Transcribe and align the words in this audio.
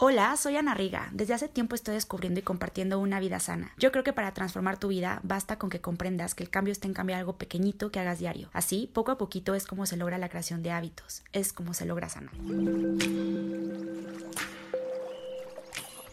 Hola, 0.00 0.36
soy 0.36 0.56
Ana 0.56 0.74
Riga. 0.74 1.08
Desde 1.10 1.34
hace 1.34 1.48
tiempo 1.48 1.74
estoy 1.74 1.94
descubriendo 1.94 2.38
y 2.38 2.44
compartiendo 2.44 3.00
una 3.00 3.18
vida 3.18 3.40
sana. 3.40 3.72
Yo 3.78 3.90
creo 3.90 4.04
que 4.04 4.12
para 4.12 4.32
transformar 4.32 4.78
tu 4.78 4.86
vida 4.86 5.18
basta 5.24 5.58
con 5.58 5.70
que 5.70 5.80
comprendas 5.80 6.36
que 6.36 6.44
el 6.44 6.50
cambio 6.50 6.70
está 6.70 6.86
en 6.86 6.94
cambiar 6.94 7.18
algo 7.18 7.36
pequeñito 7.36 7.90
que 7.90 7.98
hagas 7.98 8.20
diario. 8.20 8.48
Así, 8.52 8.88
poco 8.94 9.10
a 9.10 9.18
poquito 9.18 9.56
es 9.56 9.66
como 9.66 9.86
se 9.86 9.96
logra 9.96 10.16
la 10.16 10.28
creación 10.28 10.62
de 10.62 10.70
hábitos, 10.70 11.24
es 11.32 11.52
como 11.52 11.74
se 11.74 11.84
logra 11.84 12.08
sanar. 12.08 12.32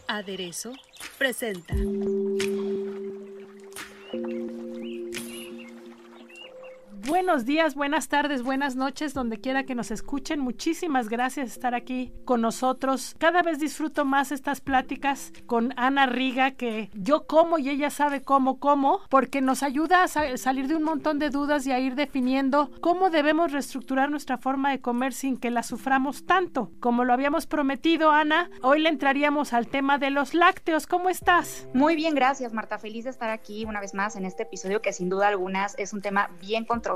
Aderezo 0.08 0.72
presenta. 1.16 1.72
Buenos 7.08 7.44
días, 7.44 7.76
buenas 7.76 8.08
tardes, 8.08 8.42
buenas 8.42 8.74
noches, 8.74 9.14
donde 9.14 9.38
quiera 9.40 9.62
que 9.62 9.76
nos 9.76 9.92
escuchen. 9.92 10.40
Muchísimas 10.40 11.08
gracias 11.08 11.46
por 11.50 11.52
estar 11.56 11.74
aquí 11.76 12.12
con 12.24 12.40
nosotros. 12.40 13.14
Cada 13.18 13.42
vez 13.42 13.60
disfruto 13.60 14.04
más 14.04 14.32
estas 14.32 14.60
pláticas 14.60 15.32
con 15.46 15.72
Ana 15.76 16.06
Riga, 16.06 16.52
que 16.52 16.90
yo 16.94 17.26
como 17.28 17.58
y 17.58 17.70
ella 17.70 17.90
sabe 17.90 18.22
cómo 18.22 18.58
como, 18.58 19.00
porque 19.08 19.40
nos 19.40 19.62
ayuda 19.62 20.02
a 20.02 20.08
sa- 20.08 20.36
salir 20.36 20.66
de 20.66 20.74
un 20.74 20.82
montón 20.82 21.20
de 21.20 21.30
dudas 21.30 21.64
y 21.66 21.72
a 21.72 21.78
ir 21.78 21.94
definiendo 21.94 22.72
cómo 22.80 23.08
debemos 23.08 23.52
reestructurar 23.52 24.10
nuestra 24.10 24.36
forma 24.36 24.70
de 24.72 24.80
comer 24.80 25.12
sin 25.12 25.36
que 25.36 25.50
la 25.52 25.62
suframos 25.62 26.26
tanto. 26.26 26.72
Como 26.80 27.04
lo 27.04 27.12
habíamos 27.12 27.46
prometido, 27.46 28.10
Ana, 28.10 28.50
hoy 28.62 28.80
le 28.80 28.88
entraríamos 28.88 29.52
al 29.52 29.68
tema 29.68 29.98
de 29.98 30.10
los 30.10 30.34
lácteos. 30.34 30.88
¿Cómo 30.88 31.08
estás? 31.08 31.68
Muy 31.72 31.94
bien, 31.94 32.16
gracias 32.16 32.52
Marta. 32.52 32.78
Feliz 32.78 33.04
de 33.04 33.10
estar 33.10 33.30
aquí 33.30 33.64
una 33.64 33.80
vez 33.80 33.94
más 33.94 34.16
en 34.16 34.24
este 34.24 34.42
episodio 34.42 34.82
que 34.82 34.92
sin 34.92 35.08
duda 35.08 35.28
algunas 35.28 35.78
es 35.78 35.92
un 35.92 36.02
tema 36.02 36.30
bien 36.40 36.64
controversial. 36.64 36.95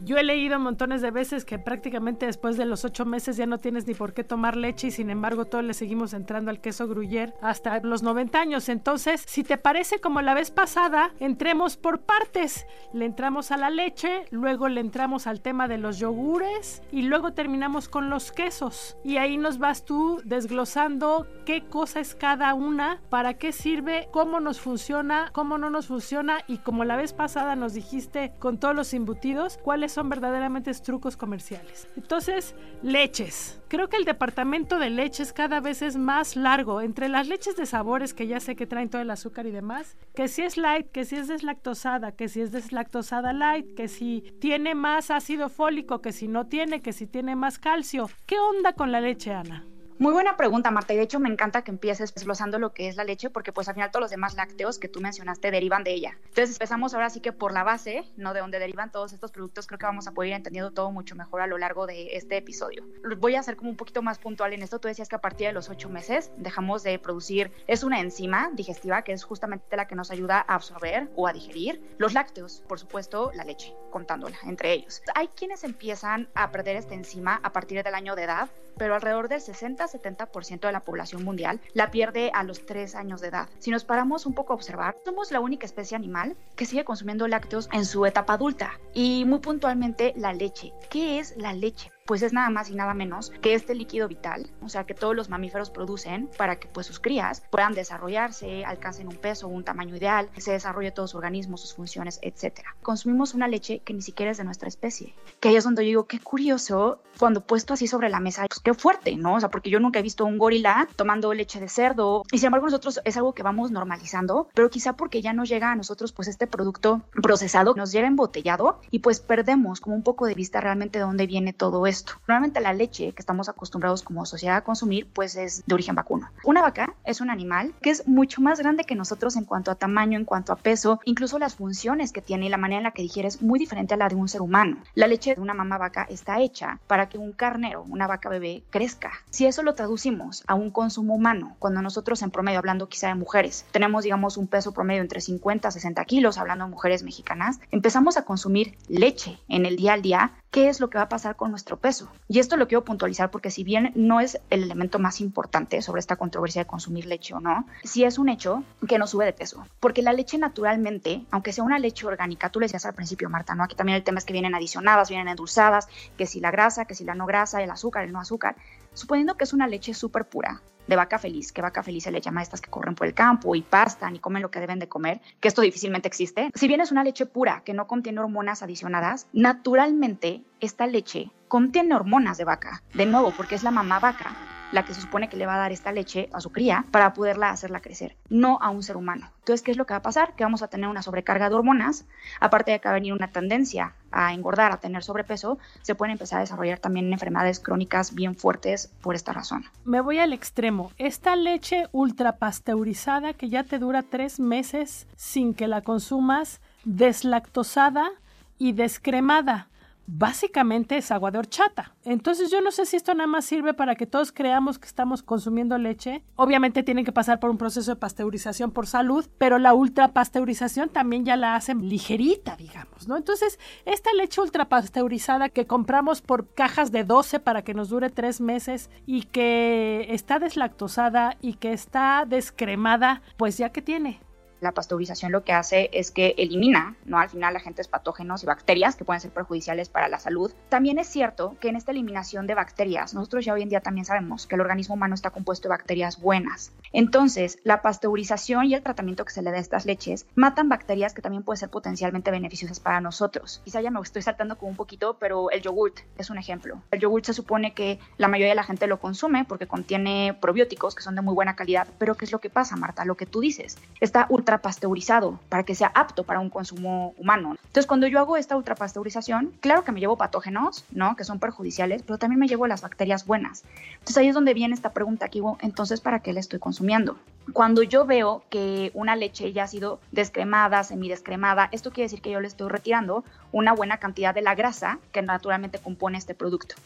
Yo 0.00 0.16
he 0.16 0.22
leído 0.22 0.58
montones 0.58 1.02
de 1.02 1.10
veces 1.10 1.44
que 1.44 1.58
prácticamente 1.58 2.26
después 2.26 2.56
de 2.56 2.64
los 2.64 2.84
ocho 2.84 3.04
meses 3.04 3.36
ya 3.36 3.46
no 3.46 3.58
tienes 3.58 3.86
ni 3.86 3.94
por 3.94 4.12
qué 4.12 4.24
tomar 4.24 4.56
leche 4.56 4.88
y 4.88 4.90
sin 4.90 5.10
embargo 5.10 5.44
todos 5.46 5.64
le 5.64 5.74
seguimos 5.74 6.12
entrando 6.12 6.50
al 6.50 6.60
queso 6.60 6.86
gruyere 6.88 7.34
hasta 7.40 7.80
los 7.80 8.02
90 8.02 8.40
años. 8.40 8.68
Entonces, 8.68 9.22
si 9.26 9.44
te 9.44 9.58
parece 9.58 10.00
como 10.00 10.22
la 10.22 10.34
vez 10.34 10.50
pasada, 10.50 11.12
entremos 11.20 11.76
por 11.76 12.00
partes. 12.00 12.66
Le 12.92 13.04
entramos 13.04 13.50
a 13.50 13.56
la 13.56 13.70
leche, 13.70 14.24
luego 14.30 14.68
le 14.68 14.80
entramos 14.80 15.26
al 15.26 15.40
tema 15.40 15.68
de 15.68 15.78
los 15.78 15.98
yogures 15.98 16.82
y 16.92 17.02
luego 17.02 17.32
terminamos 17.32 17.88
con 17.88 18.10
los 18.10 18.32
quesos. 18.32 18.96
Y 19.04 19.16
ahí 19.16 19.36
nos 19.36 19.58
vas 19.58 19.84
tú 19.84 20.20
desglosando 20.24 21.26
qué 21.44 21.62
cosa 21.62 22.00
es 22.00 22.14
cada 22.14 22.54
una, 22.54 23.00
para 23.10 23.34
qué 23.34 23.52
sirve, 23.52 24.08
cómo 24.10 24.40
nos 24.40 24.60
funciona, 24.60 25.30
cómo 25.32 25.58
no 25.58 25.70
nos 25.70 25.86
funciona 25.86 26.38
y 26.46 26.58
como 26.58 26.84
la 26.84 26.96
vez 26.96 27.12
pasada 27.12 27.56
nos 27.56 27.74
dijiste 27.74 28.32
con 28.38 28.58
todos 28.58 28.74
los 28.74 28.92
embutidos, 28.94 29.23
cuáles 29.62 29.92
son 29.92 30.08
verdaderamente 30.08 30.72
trucos 30.74 31.16
comerciales. 31.16 31.88
Entonces, 31.96 32.54
leches. 32.82 33.60
Creo 33.68 33.88
que 33.88 33.96
el 33.96 34.04
departamento 34.04 34.78
de 34.78 34.90
leches 34.90 35.32
cada 35.32 35.60
vez 35.60 35.82
es 35.82 35.96
más 35.96 36.36
largo. 36.36 36.80
Entre 36.80 37.08
las 37.08 37.26
leches 37.26 37.56
de 37.56 37.66
sabores, 37.66 38.14
que 38.14 38.26
ya 38.26 38.40
sé 38.40 38.54
que 38.54 38.66
traen 38.66 38.90
todo 38.90 39.02
el 39.02 39.10
azúcar 39.10 39.46
y 39.46 39.50
demás, 39.50 39.96
que 40.14 40.28
si 40.28 40.42
es 40.42 40.56
light, 40.56 40.90
que 40.90 41.04
si 41.04 41.16
es 41.16 41.28
deslactosada, 41.28 42.12
que 42.12 42.28
si 42.28 42.40
es 42.40 42.52
deslactosada 42.52 43.32
light, 43.32 43.74
que 43.74 43.88
si 43.88 44.22
tiene 44.40 44.74
más 44.74 45.10
ácido 45.10 45.48
fólico, 45.48 46.00
que 46.00 46.12
si 46.12 46.28
no 46.28 46.46
tiene, 46.46 46.82
que 46.82 46.92
si 46.92 47.06
tiene 47.06 47.36
más 47.36 47.58
calcio. 47.58 48.08
¿Qué 48.26 48.38
onda 48.38 48.74
con 48.74 48.92
la 48.92 49.00
leche, 49.00 49.32
Ana? 49.32 49.64
Muy 49.96 50.12
buena 50.12 50.36
pregunta, 50.36 50.72
Marta, 50.72 50.92
y 50.92 50.96
de 50.96 51.04
hecho 51.04 51.20
me 51.20 51.28
encanta 51.28 51.62
que 51.62 51.70
empieces 51.70 52.12
desglosando 52.12 52.58
lo 52.58 52.72
que 52.74 52.88
es 52.88 52.96
la 52.96 53.04
leche, 53.04 53.30
porque 53.30 53.52
pues 53.52 53.68
al 53.68 53.74
final 53.74 53.92
todos 53.92 54.00
los 54.00 54.10
demás 54.10 54.34
lácteos 54.34 54.80
que 54.80 54.88
tú 54.88 55.00
mencionaste 55.00 55.52
derivan 55.52 55.84
de 55.84 55.92
ella. 55.92 56.18
Entonces 56.24 56.56
empezamos 56.56 56.94
ahora 56.94 57.10
sí 57.10 57.20
que 57.20 57.32
por 57.32 57.52
la 57.52 57.62
base, 57.62 58.04
¿no? 58.16 58.34
De 58.34 58.40
donde 58.40 58.58
derivan 58.58 58.90
todos 58.90 59.12
estos 59.12 59.30
productos, 59.30 59.68
creo 59.68 59.78
que 59.78 59.86
vamos 59.86 60.08
a 60.08 60.10
poder 60.10 60.30
ir 60.30 60.34
entendiendo 60.34 60.72
todo 60.72 60.90
mucho 60.90 61.14
mejor 61.14 61.42
a 61.42 61.46
lo 61.46 61.58
largo 61.58 61.86
de 61.86 62.16
este 62.16 62.36
episodio. 62.36 62.84
Voy 63.18 63.36
a 63.36 63.42
ser 63.44 63.56
como 63.56 63.70
un 63.70 63.76
poquito 63.76 64.02
más 64.02 64.18
puntual 64.18 64.52
en 64.52 64.62
esto. 64.62 64.80
Tú 64.80 64.88
decías 64.88 65.08
que 65.08 65.14
a 65.14 65.20
partir 65.20 65.46
de 65.46 65.52
los 65.52 65.70
ocho 65.70 65.88
meses 65.88 66.32
dejamos 66.38 66.82
de 66.82 66.98
producir, 66.98 67.52
es 67.68 67.84
una 67.84 68.00
enzima 68.00 68.50
digestiva 68.52 69.02
que 69.02 69.12
es 69.12 69.22
justamente 69.22 69.76
la 69.76 69.86
que 69.86 69.94
nos 69.94 70.10
ayuda 70.10 70.44
a 70.48 70.56
absorber 70.56 71.08
o 71.14 71.28
a 71.28 71.32
digerir 71.32 71.80
los 71.98 72.14
lácteos, 72.14 72.64
por 72.68 72.80
supuesto 72.80 73.30
la 73.32 73.44
leche, 73.44 73.72
contándola 73.94 74.36
entre 74.42 74.72
ellos. 74.72 75.02
Hay 75.14 75.28
quienes 75.28 75.62
empiezan 75.62 76.28
a 76.34 76.50
perder 76.50 76.74
esta 76.74 76.94
enzima 76.94 77.38
a 77.44 77.52
partir 77.52 77.80
del 77.84 77.94
año 77.94 78.16
de 78.16 78.24
edad, 78.24 78.50
pero 78.76 78.96
alrededor 78.96 79.28
del 79.28 79.40
60-70% 79.40 80.58
de 80.66 80.72
la 80.72 80.80
población 80.80 81.22
mundial 81.22 81.60
la 81.74 81.92
pierde 81.92 82.32
a 82.34 82.42
los 82.42 82.66
3 82.66 82.96
años 82.96 83.20
de 83.20 83.28
edad. 83.28 83.48
Si 83.60 83.70
nos 83.70 83.84
paramos 83.84 84.26
un 84.26 84.34
poco 84.34 84.52
a 84.52 84.56
observar, 84.56 84.96
somos 85.04 85.30
la 85.30 85.38
única 85.38 85.64
especie 85.64 85.96
animal 85.96 86.36
que 86.56 86.66
sigue 86.66 86.84
consumiendo 86.84 87.28
lácteos 87.28 87.68
en 87.72 87.84
su 87.84 88.04
etapa 88.04 88.32
adulta 88.32 88.80
y 88.94 89.24
muy 89.26 89.38
puntualmente 89.38 90.12
la 90.16 90.32
leche. 90.32 90.72
¿Qué 90.90 91.20
es 91.20 91.36
la 91.36 91.52
leche? 91.52 91.93
Pues 92.06 92.20
es 92.20 92.34
nada 92.34 92.50
más 92.50 92.68
y 92.68 92.74
nada 92.74 92.92
menos 92.92 93.30
que 93.40 93.54
este 93.54 93.74
líquido 93.74 94.08
vital, 94.08 94.50
o 94.62 94.68
sea, 94.68 94.84
que 94.84 94.92
todos 94.92 95.16
los 95.16 95.30
mamíferos 95.30 95.70
producen 95.70 96.28
para 96.36 96.56
que 96.56 96.68
pues 96.68 96.86
sus 96.86 97.00
crías 97.00 97.42
puedan 97.50 97.72
desarrollarse, 97.72 98.64
alcancen 98.64 99.08
un 99.08 99.16
peso, 99.16 99.48
un 99.48 99.64
tamaño 99.64 99.96
ideal, 99.96 100.28
se 100.36 100.52
desarrolle 100.52 100.90
todo 100.90 101.06
su 101.06 101.16
organismo, 101.16 101.56
sus 101.56 101.74
funciones, 101.74 102.18
etcétera. 102.20 102.76
Consumimos 102.82 103.32
una 103.32 103.48
leche 103.48 103.80
que 103.80 103.94
ni 103.94 104.02
siquiera 104.02 104.32
es 104.32 104.36
de 104.36 104.44
nuestra 104.44 104.68
especie. 104.68 105.14
Que 105.40 105.48
ahí 105.48 105.56
es 105.56 105.64
donde 105.64 105.82
yo 105.84 105.88
digo, 105.88 106.06
qué 106.06 106.20
curioso, 106.20 107.00
cuando 107.18 107.40
puesto 107.40 107.72
así 107.72 107.86
sobre 107.86 108.10
la 108.10 108.20
mesa, 108.20 108.44
pues 108.48 108.60
qué 108.60 108.74
fuerte, 108.74 109.16
¿no? 109.16 109.36
O 109.36 109.40
sea, 109.40 109.48
porque 109.48 109.70
yo 109.70 109.80
nunca 109.80 110.00
he 110.00 110.02
visto 110.02 110.26
un 110.26 110.36
gorila 110.36 110.86
tomando 110.96 111.32
leche 111.32 111.58
de 111.58 111.70
cerdo 111.70 112.24
y 112.30 112.38
sin 112.38 112.46
embargo 112.46 112.66
nosotros 112.66 113.00
es 113.04 113.16
algo 113.16 113.32
que 113.32 113.42
vamos 113.42 113.70
normalizando, 113.70 114.48
pero 114.52 114.68
quizá 114.68 114.94
porque 114.94 115.22
ya 115.22 115.32
nos 115.32 115.48
llega 115.48 115.72
a 115.72 115.76
nosotros 115.76 116.12
pues 116.12 116.28
este 116.28 116.46
producto 116.46 117.00
procesado, 117.22 117.74
nos 117.74 117.92
llega 117.92 118.06
embotellado 118.06 118.78
y 118.90 118.98
pues 118.98 119.20
perdemos 119.20 119.80
como 119.80 119.96
un 119.96 120.02
poco 120.02 120.26
de 120.26 120.34
vista 120.34 120.60
realmente 120.60 120.98
de 120.98 121.04
dónde 121.06 121.26
viene 121.26 121.54
todo 121.54 121.86
esto 121.86 121.93
esto. 121.94 122.14
Normalmente 122.26 122.60
la 122.60 122.72
leche 122.72 123.12
que 123.12 123.22
estamos 123.22 123.48
acostumbrados 123.48 124.02
como 124.02 124.26
sociedad 124.26 124.56
a 124.56 124.64
consumir 124.64 125.08
pues 125.12 125.36
es 125.36 125.64
de 125.64 125.74
origen 125.74 125.94
vacuno. 125.94 126.28
Una 126.44 126.60
vaca 126.60 126.94
es 127.04 127.20
un 127.20 127.30
animal 127.30 127.72
que 127.80 127.90
es 127.90 128.06
mucho 128.06 128.40
más 128.40 128.58
grande 128.58 128.84
que 128.84 128.96
nosotros 128.96 129.36
en 129.36 129.44
cuanto 129.44 129.70
a 129.70 129.76
tamaño, 129.76 130.18
en 130.18 130.24
cuanto 130.24 130.52
a 130.52 130.56
peso, 130.56 131.00
incluso 131.04 131.38
las 131.38 131.54
funciones 131.54 132.12
que 132.12 132.20
tiene 132.20 132.46
y 132.46 132.48
la 132.48 132.58
manera 132.58 132.78
en 132.78 132.84
la 132.84 132.90
que 132.90 133.02
digiere 133.02 133.28
es 133.28 133.42
muy 133.42 133.58
diferente 133.58 133.94
a 133.94 133.96
la 133.96 134.08
de 134.08 134.16
un 134.16 134.28
ser 134.28 134.42
humano. 134.42 134.78
La 134.94 135.06
leche 135.06 135.34
de 135.34 135.40
una 135.40 135.54
mamá 135.54 135.78
vaca 135.78 136.06
está 136.10 136.40
hecha 136.40 136.80
para 136.86 137.08
que 137.08 137.18
un 137.18 137.32
carnero, 137.32 137.84
una 137.88 138.06
vaca 138.06 138.28
bebé, 138.28 138.64
crezca. 138.70 139.12
Si 139.30 139.46
eso 139.46 139.62
lo 139.62 139.74
traducimos 139.74 140.42
a 140.46 140.54
un 140.54 140.70
consumo 140.70 141.14
humano, 141.14 141.56
cuando 141.58 141.80
nosotros 141.80 142.22
en 142.22 142.30
promedio, 142.30 142.58
hablando 142.58 142.88
quizá 142.88 143.08
de 143.08 143.14
mujeres, 143.14 143.64
tenemos 143.70 144.04
digamos 144.04 144.36
un 144.36 144.48
peso 144.48 144.72
promedio 144.72 145.02
entre 145.02 145.20
50 145.20 145.68
a 145.68 145.70
60 145.70 146.04
kilos, 146.04 146.38
hablando 146.38 146.64
de 146.64 146.70
mujeres 146.70 147.02
mexicanas, 147.02 147.60
empezamos 147.70 148.16
a 148.16 148.24
consumir 148.24 148.76
leche 148.88 149.38
en 149.48 149.66
el 149.66 149.76
día 149.76 149.94
al 149.94 150.02
día, 150.02 150.32
¿qué 150.50 150.68
es 150.68 150.80
lo 150.80 150.90
que 150.90 150.98
va 150.98 151.04
a 151.04 151.08
pasar 151.08 151.36
con 151.36 151.50
nuestro 151.50 151.78
peso? 151.84 152.08
Y 152.28 152.38
esto 152.38 152.56
lo 152.56 152.66
quiero 152.66 152.82
puntualizar 152.82 153.30
porque 153.30 153.50
si 153.50 153.62
bien 153.62 153.92
no 153.94 154.18
es 154.18 154.40
el 154.48 154.62
elemento 154.62 154.98
más 154.98 155.20
importante 155.20 155.82
sobre 155.82 156.00
esta 156.00 156.16
controversia 156.16 156.62
de 156.62 156.66
consumir 156.66 157.04
leche 157.04 157.34
o 157.34 157.40
no, 157.40 157.66
sí 157.82 158.04
es 158.04 158.16
un 158.18 158.30
hecho 158.30 158.64
que 158.88 158.98
nos 158.98 159.10
sube 159.10 159.26
de 159.26 159.34
peso. 159.34 159.66
Porque 159.80 160.00
la 160.00 160.14
leche 160.14 160.38
naturalmente, 160.38 161.26
aunque 161.30 161.52
sea 161.52 161.62
una 161.62 161.78
leche 161.78 162.06
orgánica, 162.06 162.48
tú 162.48 162.58
le 162.58 162.64
decías 162.64 162.86
al 162.86 162.94
principio, 162.94 163.28
Marta, 163.28 163.54
¿no? 163.54 163.64
Aquí 163.64 163.76
también 163.76 163.96
el 163.96 164.02
tema 164.02 164.16
es 164.16 164.24
que 164.24 164.32
vienen 164.32 164.54
adicionadas, 164.54 165.10
vienen 165.10 165.28
endulzadas, 165.28 165.86
que 166.16 166.24
si 166.24 166.40
la 166.40 166.50
grasa, 166.50 166.86
que 166.86 166.94
si 166.94 167.04
la 167.04 167.14
no 167.14 167.26
grasa, 167.26 167.62
el 167.62 167.70
azúcar, 167.70 168.04
el 168.04 168.12
no 168.12 168.20
azúcar. 168.20 168.56
Suponiendo 168.94 169.36
que 169.36 169.44
es 169.44 169.52
una 169.52 169.66
leche 169.66 169.92
súper 169.92 170.28
pura, 170.28 170.62
de 170.86 170.96
vaca 170.96 171.18
feliz, 171.18 171.52
que 171.52 171.62
vaca 171.62 171.82
feliz 171.82 172.04
se 172.04 172.12
le 172.12 172.20
llama 172.20 172.40
a 172.40 172.42
estas 172.44 172.60
que 172.60 172.70
corren 172.70 172.94
por 172.94 173.06
el 173.06 173.14
campo 173.14 173.54
y 173.54 173.62
pastan 173.62 174.14
y 174.14 174.20
comen 174.20 174.42
lo 174.42 174.50
que 174.50 174.60
deben 174.60 174.78
de 174.78 174.88
comer, 174.88 175.20
que 175.40 175.48
esto 175.48 175.62
difícilmente 175.62 176.08
existe. 176.08 176.50
Si 176.54 176.68
bien 176.68 176.80
es 176.80 176.92
una 176.92 177.04
leche 177.04 177.26
pura 177.26 177.62
que 177.64 177.74
no 177.74 177.86
contiene 177.86 178.20
hormonas 178.20 178.62
adicionadas, 178.62 179.26
naturalmente 179.32 180.44
esta 180.60 180.86
leche 180.86 181.30
contiene 181.48 181.94
hormonas 181.94 182.38
de 182.38 182.44
vaca, 182.44 182.82
de 182.94 183.06
nuevo, 183.06 183.32
porque 183.36 183.54
es 183.54 183.62
la 183.62 183.70
mamá 183.70 183.98
vaca 183.98 184.53
la 184.74 184.84
que 184.84 184.92
se 184.92 185.00
supone 185.00 185.28
que 185.28 185.36
le 185.36 185.46
va 185.46 185.54
a 185.54 185.58
dar 185.58 185.70
esta 185.70 185.92
leche 185.92 186.28
a 186.32 186.40
su 186.40 186.50
cría 186.50 186.84
para 186.90 187.14
poderla 187.14 187.50
hacerla 187.50 187.80
crecer, 187.80 188.16
no 188.28 188.58
a 188.60 188.70
un 188.70 188.82
ser 188.82 188.96
humano. 188.96 189.30
Entonces, 189.38 189.62
¿qué 189.62 189.70
es 189.70 189.76
lo 189.76 189.86
que 189.86 189.94
va 189.94 189.98
a 189.98 190.02
pasar? 190.02 190.34
Que 190.34 190.42
vamos 190.42 190.62
a 190.62 190.68
tener 190.68 190.88
una 190.88 191.00
sobrecarga 191.00 191.48
de 191.48 191.54
hormonas, 191.54 192.06
aparte 192.40 192.72
de 192.72 192.80
que 192.80 192.88
va 192.88 192.90
a 192.90 192.94
venir 192.94 193.12
una 193.12 193.28
tendencia 193.28 193.94
a 194.10 194.34
engordar, 194.34 194.72
a 194.72 194.80
tener 194.80 195.04
sobrepeso, 195.04 195.58
se 195.82 195.94
pueden 195.94 196.12
empezar 196.12 196.38
a 196.38 196.40
desarrollar 196.40 196.80
también 196.80 197.12
enfermedades 197.12 197.60
crónicas 197.60 198.14
bien 198.14 198.34
fuertes 198.34 198.92
por 199.00 199.14
esta 199.14 199.32
razón. 199.32 199.64
Me 199.84 200.00
voy 200.00 200.18
al 200.18 200.32
extremo. 200.32 200.90
Esta 200.98 201.36
leche 201.36 201.86
ultra 201.92 202.38
pasteurizada 202.38 203.32
que 203.32 203.50
ya 203.50 203.62
te 203.62 203.78
dura 203.78 204.02
tres 204.02 204.40
meses 204.40 205.06
sin 205.14 205.54
que 205.54 205.68
la 205.68 205.82
consumas, 205.82 206.60
deslactosada 206.84 208.10
y 208.58 208.72
descremada 208.72 209.68
básicamente 210.06 210.96
es 210.96 211.10
agua 211.10 211.30
de 211.30 211.38
horchata. 211.38 211.94
Entonces 212.04 212.50
yo 212.50 212.60
no 212.60 212.70
sé 212.70 212.86
si 212.86 212.96
esto 212.96 213.14
nada 213.14 213.26
más 213.26 213.44
sirve 213.44 213.74
para 213.74 213.94
que 213.94 214.06
todos 214.06 214.32
creamos 214.32 214.78
que 214.78 214.86
estamos 214.86 215.22
consumiendo 215.22 215.78
leche. 215.78 216.22
Obviamente 216.36 216.82
tienen 216.82 217.04
que 217.04 217.12
pasar 217.12 217.40
por 217.40 217.50
un 217.50 217.58
proceso 217.58 217.92
de 217.92 217.96
pasteurización 217.96 218.70
por 218.70 218.86
salud, 218.86 219.26
pero 219.38 219.58
la 219.58 219.74
ultrapasteurización 219.74 220.88
también 220.88 221.24
ya 221.24 221.36
la 221.36 221.54
hacen 221.56 221.88
ligerita, 221.88 222.56
digamos, 222.56 223.08
¿no? 223.08 223.16
Entonces, 223.16 223.58
esta 223.84 224.12
leche 224.12 224.40
ultrapasteurizada 224.40 225.48
que 225.48 225.66
compramos 225.66 226.20
por 226.20 226.52
cajas 226.52 226.92
de 226.92 227.04
12 227.04 227.40
para 227.40 227.62
que 227.62 227.74
nos 227.74 227.88
dure 227.88 228.10
tres 228.10 228.40
meses 228.40 228.90
y 229.06 229.22
que 229.22 230.06
está 230.10 230.38
deslactosada 230.38 231.36
y 231.40 231.54
que 231.54 231.72
está 231.72 232.24
descremada, 232.26 233.22
pues 233.36 233.58
ya 233.58 233.70
que 233.70 233.82
tiene 233.82 234.20
la 234.64 234.72
pasteurización 234.72 235.30
lo 235.30 235.44
que 235.44 235.52
hace 235.52 235.90
es 235.92 236.10
que 236.10 236.34
elimina, 236.38 236.96
¿no? 237.04 237.18
Al 237.18 237.28
final 237.28 237.54
agentes 237.54 237.86
patógenos 237.86 238.42
y 238.42 238.46
bacterias 238.46 238.96
que 238.96 239.04
pueden 239.04 239.20
ser 239.20 239.30
perjudiciales 239.30 239.88
para 239.88 240.08
la 240.08 240.18
salud. 240.18 240.52
También 240.68 240.98
es 240.98 241.06
cierto 241.06 241.56
que 241.60 241.68
en 241.68 241.76
esta 241.76 241.92
eliminación 241.92 242.46
de 242.46 242.54
bacterias, 242.54 243.14
nosotros 243.14 243.44
ya 243.44 243.52
hoy 243.52 243.62
en 243.62 243.68
día 243.68 243.80
también 243.80 244.04
sabemos 244.04 244.46
que 244.46 244.56
el 244.56 244.62
organismo 244.62 244.94
humano 244.94 245.14
está 245.14 245.30
compuesto 245.30 245.68
de 245.68 245.74
bacterias 245.74 246.20
buenas. 246.20 246.72
Entonces, 246.92 247.58
la 247.62 247.82
pasteurización 247.82 248.66
y 248.66 248.74
el 248.74 248.82
tratamiento 248.82 249.24
que 249.24 249.32
se 249.32 249.42
le 249.42 249.50
da 249.50 249.58
a 249.58 249.60
estas 249.60 249.84
leches 249.86 250.26
matan 250.34 250.68
bacterias 250.68 251.14
que 251.14 251.22
también 251.22 251.42
pueden 251.42 251.58
ser 251.58 251.68
potencialmente 251.68 252.30
beneficiosas 252.30 252.80
para 252.80 253.00
nosotros. 253.00 253.60
Quizá 253.64 253.80
ya 253.80 253.90
me 253.90 254.00
estoy 254.00 254.22
saltando 254.22 254.56
como 254.56 254.70
un 254.70 254.76
poquito, 254.76 255.18
pero 255.18 255.50
el 255.50 255.60
yogurt 255.60 256.00
es 256.18 256.30
un 256.30 256.38
ejemplo. 256.38 256.82
El 256.90 257.00
yogurt 257.00 257.26
se 257.26 257.34
supone 257.34 257.74
que 257.74 257.98
la 258.16 258.28
mayoría 258.28 258.50
de 258.50 258.56
la 258.56 258.64
gente 258.64 258.86
lo 258.86 258.98
consume 258.98 259.44
porque 259.44 259.66
contiene 259.66 260.36
probióticos 260.40 260.94
que 260.94 261.02
son 261.02 261.14
de 261.14 261.22
muy 261.22 261.34
buena 261.34 261.54
calidad, 261.54 261.86
pero 261.98 262.14
¿qué 262.14 262.24
es 262.24 262.32
lo 262.32 262.40
que 262.40 262.50
pasa, 262.50 262.76
Marta? 262.76 263.04
Lo 263.04 263.16
que 263.16 263.26
tú 263.26 263.40
dices, 263.40 263.76
está 264.00 264.26
ultra 264.30 264.53
pasteurizado 264.58 265.38
para 265.48 265.62
que 265.62 265.74
sea 265.74 265.92
apto 265.94 266.24
para 266.24 266.40
un 266.40 266.50
consumo 266.50 267.14
humano. 267.18 267.56
Entonces, 267.66 267.86
cuando 267.86 268.06
yo 268.06 268.18
hago 268.18 268.36
esta 268.36 268.56
ultrapasteurización, 268.56 269.52
claro 269.60 269.84
que 269.84 269.92
me 269.92 270.00
llevo 270.00 270.16
patógenos, 270.16 270.84
¿no? 270.90 271.16
Que 271.16 271.24
son 271.24 271.38
perjudiciales, 271.38 272.02
pero 272.02 272.18
también 272.18 272.40
me 272.40 272.48
llevo 272.48 272.66
las 272.66 272.82
bacterias 272.82 273.26
buenas. 273.26 273.64
Entonces, 273.92 274.16
ahí 274.16 274.28
es 274.28 274.34
donde 274.34 274.54
viene 274.54 274.74
esta 274.74 274.92
pregunta 274.92 275.28
digo, 275.34 275.58
entonces, 275.60 276.00
¿para 276.00 276.20
qué 276.20 276.32
la 276.32 276.40
estoy 276.40 276.58
consumiendo? 276.58 277.16
Cuando 277.52 277.82
yo 277.82 278.06
veo 278.06 278.42
que 278.48 278.90
una 278.94 279.16
leche 279.16 279.52
ya 279.52 279.64
ha 279.64 279.68
sido 279.68 280.00
descremada, 280.12 280.82
semidescremada, 280.84 281.68
esto 281.72 281.90
quiere 281.90 282.06
decir 282.06 282.22
que 282.22 282.30
yo 282.30 282.40
le 282.40 282.48
estoy 282.48 282.68
retirando 282.68 283.24
una 283.52 283.74
buena 283.74 283.98
cantidad 283.98 284.34
de 284.34 284.42
la 284.42 284.54
grasa 284.54 284.98
que 285.12 285.22
naturalmente 285.22 285.78
compone 285.78 286.18
este 286.18 286.34
producto. 286.34 286.76